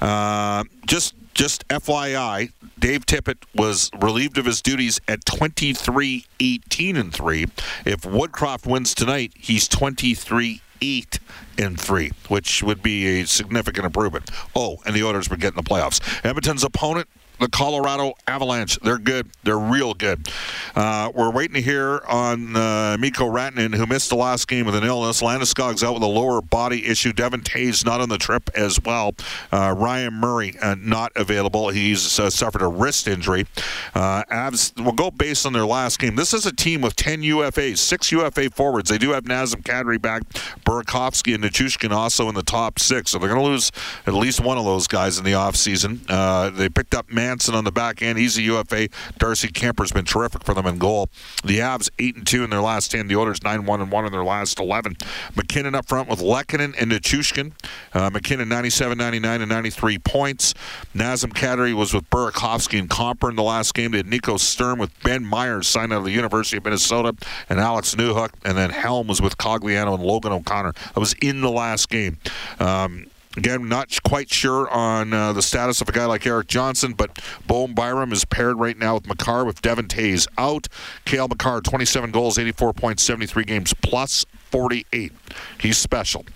Uh, 0.00 0.64
just 0.86 1.14
just 1.34 1.66
FYI, 1.68 2.52
Dave 2.78 3.06
Tippett 3.06 3.38
was 3.54 3.90
relieved 3.98 4.36
of 4.36 4.44
his 4.44 4.60
duties 4.60 5.00
at 5.08 5.24
23 5.24 6.26
18 6.40 6.96
and 6.96 7.12
3. 7.12 7.42
If 7.86 8.02
Woodcroft 8.02 8.66
wins 8.66 8.94
tonight, 8.94 9.32
he's 9.34 9.66
23 9.68 10.60
8 10.82 11.18
and 11.58 11.80
3, 11.80 12.10
which 12.28 12.62
would 12.62 12.82
be 12.82 13.20
a 13.20 13.26
significant 13.26 13.86
improvement. 13.86 14.30
Oh, 14.54 14.78
and 14.84 14.94
the 14.94 15.04
Oilers 15.04 15.30
would 15.30 15.40
get 15.40 15.50
in 15.50 15.56
the 15.56 15.62
playoffs. 15.62 16.00
Edmonton's 16.24 16.64
opponent 16.64 17.08
the 17.42 17.48
Colorado 17.48 18.14
Avalanche. 18.26 18.78
They're 18.80 18.98
good. 18.98 19.28
They're 19.42 19.58
real 19.58 19.94
good. 19.94 20.28
Uh, 20.74 21.10
we're 21.14 21.30
waiting 21.30 21.54
to 21.54 21.60
hear 21.60 22.02
on 22.08 22.56
uh, 22.56 22.96
Mikko 22.98 23.26
Rantanen, 23.26 23.74
who 23.74 23.84
missed 23.86 24.10
the 24.10 24.16
last 24.16 24.46
game 24.48 24.64
with 24.64 24.74
an 24.74 24.84
illness. 24.84 25.20
Landeskog's 25.20 25.82
out 25.82 25.94
with 25.94 26.02
a 26.02 26.06
lower 26.06 26.40
body 26.40 26.86
issue. 26.86 27.12
Devon 27.12 27.40
Toews 27.40 27.84
not 27.84 28.00
on 28.00 28.08
the 28.08 28.18
trip 28.18 28.48
as 28.54 28.80
well. 28.84 29.14
Uh, 29.50 29.74
Ryan 29.76 30.14
Murray 30.14 30.54
uh, 30.62 30.76
not 30.78 31.12
available. 31.16 31.68
He's 31.70 32.18
uh, 32.18 32.30
suffered 32.30 32.62
a 32.62 32.68
wrist 32.68 33.08
injury. 33.08 33.46
Uh, 33.94 34.22
Avs 34.30 34.82
will 34.82 34.92
go 34.92 35.10
based 35.10 35.44
on 35.44 35.52
their 35.52 35.66
last 35.66 35.98
game. 35.98 36.14
This 36.14 36.32
is 36.32 36.46
a 36.46 36.54
team 36.54 36.80
with 36.80 36.94
10 36.96 37.22
UFAs, 37.22 37.78
six 37.78 38.12
UFA 38.12 38.50
forwards. 38.50 38.88
They 38.88 38.98
do 38.98 39.10
have 39.10 39.24
Nazem 39.24 39.62
Kadri 39.62 40.00
back, 40.00 40.22
Burakovsky 40.64 41.34
and 41.34 41.42
Nichushkin 41.42 41.90
also 41.90 42.28
in 42.28 42.34
the 42.34 42.42
top 42.42 42.78
six. 42.78 43.10
So 43.10 43.18
they're 43.18 43.28
going 43.28 43.42
to 43.42 43.48
lose 43.48 43.72
at 44.06 44.14
least 44.14 44.40
one 44.40 44.58
of 44.58 44.64
those 44.64 44.86
guys 44.86 45.18
in 45.18 45.24
the 45.24 45.32
offseason. 45.32 46.00
Uh, 46.08 46.50
they 46.50 46.68
picked 46.68 46.94
up 46.94 47.10
Manson 47.32 47.54
on 47.54 47.64
the 47.64 47.72
back 47.72 48.02
end. 48.02 48.18
He's 48.18 48.36
a 48.36 48.42
UFA. 48.42 48.88
Darcy 49.16 49.48
Kuemper's 49.48 49.90
been 49.90 50.04
terrific 50.04 50.44
for 50.44 50.52
them 50.52 50.66
in 50.66 50.76
goal. 50.76 51.08
The 51.42 51.60
Avs 51.60 51.88
eight 51.98 52.14
and 52.14 52.26
two 52.26 52.44
in 52.44 52.50
their 52.50 52.60
last 52.60 52.90
ten. 52.90 53.08
The 53.08 53.16
Oilers 53.16 53.42
nine 53.42 53.64
one 53.64 53.80
and 53.80 53.90
one 53.90 54.04
in 54.04 54.12
their 54.12 54.22
last 54.22 54.60
eleven. 54.60 54.98
MacKinnon 55.34 55.74
up 55.74 55.88
front 55.88 56.10
with 56.10 56.20
Lehkonen 56.20 56.74
and 56.78 56.92
Nichushkin. 56.92 57.52
Uh, 57.94 58.10
MacKinnon 58.10 58.50
97, 58.50 58.98
99, 58.98 59.40
and 59.40 59.50
93 59.50 59.98
points. 60.00 60.52
Nazem 60.94 61.32
Kadri 61.32 61.72
was 61.72 61.94
with 61.94 62.08
Burakovsky 62.10 62.78
and 62.78 62.90
Compher 62.90 63.30
in 63.30 63.36
the 63.36 63.42
last 63.42 63.72
game. 63.72 63.92
They 63.92 63.98
had 63.98 64.06
Nico 64.06 64.36
Sturm 64.36 64.78
with 64.78 64.90
Ben 65.02 65.24
Meyers 65.24 65.66
signed 65.66 65.90
out 65.94 66.00
of 66.00 66.04
the 66.04 66.10
University 66.10 66.58
of 66.58 66.64
Minnesota 66.64 67.14
and 67.48 67.58
Alex 67.58 67.94
Newhook. 67.94 68.32
And 68.44 68.58
then 68.58 68.68
Helm 68.68 69.06
was 69.06 69.22
with 69.22 69.38
Cogliano 69.38 69.94
and 69.94 70.02
Logan 70.02 70.32
O'Connor. 70.32 70.72
That 70.72 71.00
was 71.00 71.14
in 71.14 71.40
the 71.40 71.50
last 71.50 71.88
game. 71.88 72.18
Um, 72.60 73.06
Again, 73.36 73.66
not 73.66 73.98
quite 74.02 74.30
sure 74.30 74.68
on 74.68 75.12
uh, 75.14 75.32
the 75.32 75.40
status 75.40 75.80
of 75.80 75.88
a 75.88 75.92
guy 75.92 76.04
like 76.04 76.26
Erik 76.26 76.48
Johnson, 76.48 76.92
but 76.92 77.18
Bowen 77.46 77.72
Byram 77.72 78.12
is 78.12 78.26
paired 78.26 78.58
right 78.58 78.76
now 78.76 78.94
with 78.94 79.06
Makar 79.06 79.46
with 79.46 79.62
Devon 79.62 79.88
Toews 79.88 80.28
out. 80.36 80.68
Cale 81.06 81.28
Makar, 81.28 81.62
27 81.62 82.10
goals, 82.10 82.38
84 82.38 82.74
points, 82.74 83.02
73 83.02 83.44
games, 83.44 83.74
plus 83.82 84.26
48. 84.50 85.12
He's 85.58 85.78
special. 85.78 86.26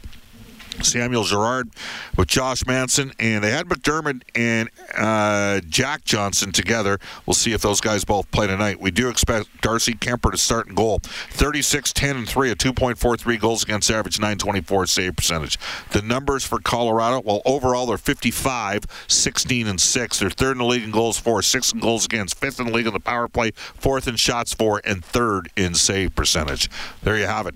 Samuel 0.84 1.24
Girard 1.24 1.70
with 2.16 2.28
Josh 2.28 2.66
Manson, 2.66 3.12
and 3.18 3.42
they 3.42 3.50
had 3.50 3.66
MacDermid 3.66 4.22
and 4.34 4.68
uh, 4.96 5.60
Jack 5.68 6.04
Johnson 6.04 6.52
together. 6.52 6.98
We'll 7.24 7.34
see 7.34 7.52
if 7.52 7.62
those 7.62 7.80
guys 7.80 8.04
both 8.04 8.30
play 8.30 8.46
tonight. 8.46 8.80
We 8.80 8.90
do 8.90 9.08
expect 9.08 9.60
Darcy 9.60 9.94
Kuemper 9.94 10.30
to 10.30 10.38
start 10.38 10.68
in 10.68 10.74
goal. 10.74 11.00
36, 11.02 11.92
10, 11.92 12.16
and 12.16 12.28
3, 12.28 12.50
a 12.50 12.54
2.43 12.54 13.40
goals 13.40 13.62
against 13.62 13.90
average, 13.90 14.18
924 14.18 14.86
save 14.86 15.16
percentage. 15.16 15.58
The 15.90 16.02
numbers 16.02 16.44
for 16.44 16.58
Colorado, 16.58 17.20
well, 17.24 17.42
overall 17.44 17.86
they're 17.86 17.98
55, 17.98 18.84
16, 19.08 19.66
and 19.66 19.80
6. 19.80 20.18
They're 20.18 20.30
third 20.30 20.52
in 20.52 20.58
the 20.58 20.64
league 20.64 20.84
in 20.84 20.90
goals 20.90 21.18
for, 21.18 21.42
sixth 21.42 21.74
in 21.74 21.80
goals 21.80 22.04
against, 22.04 22.38
fifth 22.38 22.60
in 22.60 22.66
the 22.66 22.72
league 22.72 22.86
in 22.86 22.92
the 22.92 23.00
power 23.00 23.28
play, 23.28 23.50
fourth 23.50 24.08
in 24.08 24.16
shots 24.16 24.54
for, 24.54 24.80
and 24.84 25.04
third 25.04 25.50
in 25.56 25.74
save 25.74 26.14
percentage. 26.14 26.70
There 27.02 27.18
you 27.18 27.26
have 27.26 27.46
it. 27.46 27.54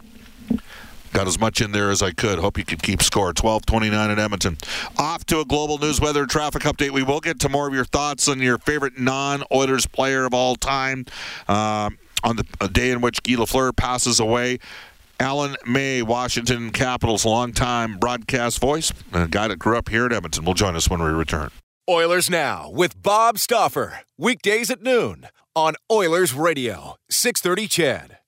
Got 1.13 1.27
as 1.27 1.41
much 1.41 1.61
in 1.61 1.73
there 1.73 1.91
as 1.91 2.03
I 2.03 2.13
could. 2.13 2.39
Hope 2.39 2.57
you 2.57 2.65
could 2.65 2.83
keep 2.83 3.03
score. 3.03 3.33
12:29 3.33 4.11
at 4.11 4.19
Edmonton. 4.19 4.59
Off 4.97 5.25
to 5.27 5.41
a 5.41 5.45
global 5.45 5.79
news 5.79 6.01
weather 6.01 6.25
traffic 6.27 6.63
update. 6.63 6.91
We 6.91 7.03
will 7.03 7.21
get 7.21 7.41
to 7.41 7.49
more 7.49 7.67
of 7.67 7.75
your 7.75 7.85
thoughts 7.85 8.29
on 8.29 8.41
your 8.41 8.59
favorite 8.59 8.99
non-Oilers 8.99 9.87
player 9.87 10.25
of 10.25 10.35
all 10.35 10.55
time 10.55 11.07
uh, 11.49 11.91
on 12.23 12.37
the 12.37 12.69
day 12.69 12.91
in 12.91 13.01
which 13.01 13.23
Guy 13.23 13.35
Lafleur 13.35 13.77
passes 13.77 14.21
away. 14.21 14.59
Alan 15.19 15.57
May, 15.67 16.01
Washington 16.01 16.71
Capitals 16.71 17.27
longtime 17.27 17.99
broadcast 17.99 18.59
voice, 18.59 18.91
a 19.13 19.29
guy 19.29 19.49
that 19.49 19.59
grew 19.59 19.77
up 19.77 19.91
here 19.91 20.07
at 20.07 20.13
Edmonton, 20.13 20.47
will 20.47 20.55
join 20.55 20.75
us 20.75 20.89
when 20.89 21.03
we 21.03 21.11
return. 21.11 21.51
Oilers 21.89 22.31
Now 22.31 22.71
with 22.71 23.03
Bob 23.03 23.37
Stauffer. 23.37 24.01
Weekdays 24.17 24.71
at 24.71 24.81
noon 24.81 25.27
on 25.55 25.75
Oilers 25.91 26.33
Radio, 26.33 26.97
630 27.11 27.69
CHED. 27.69 28.20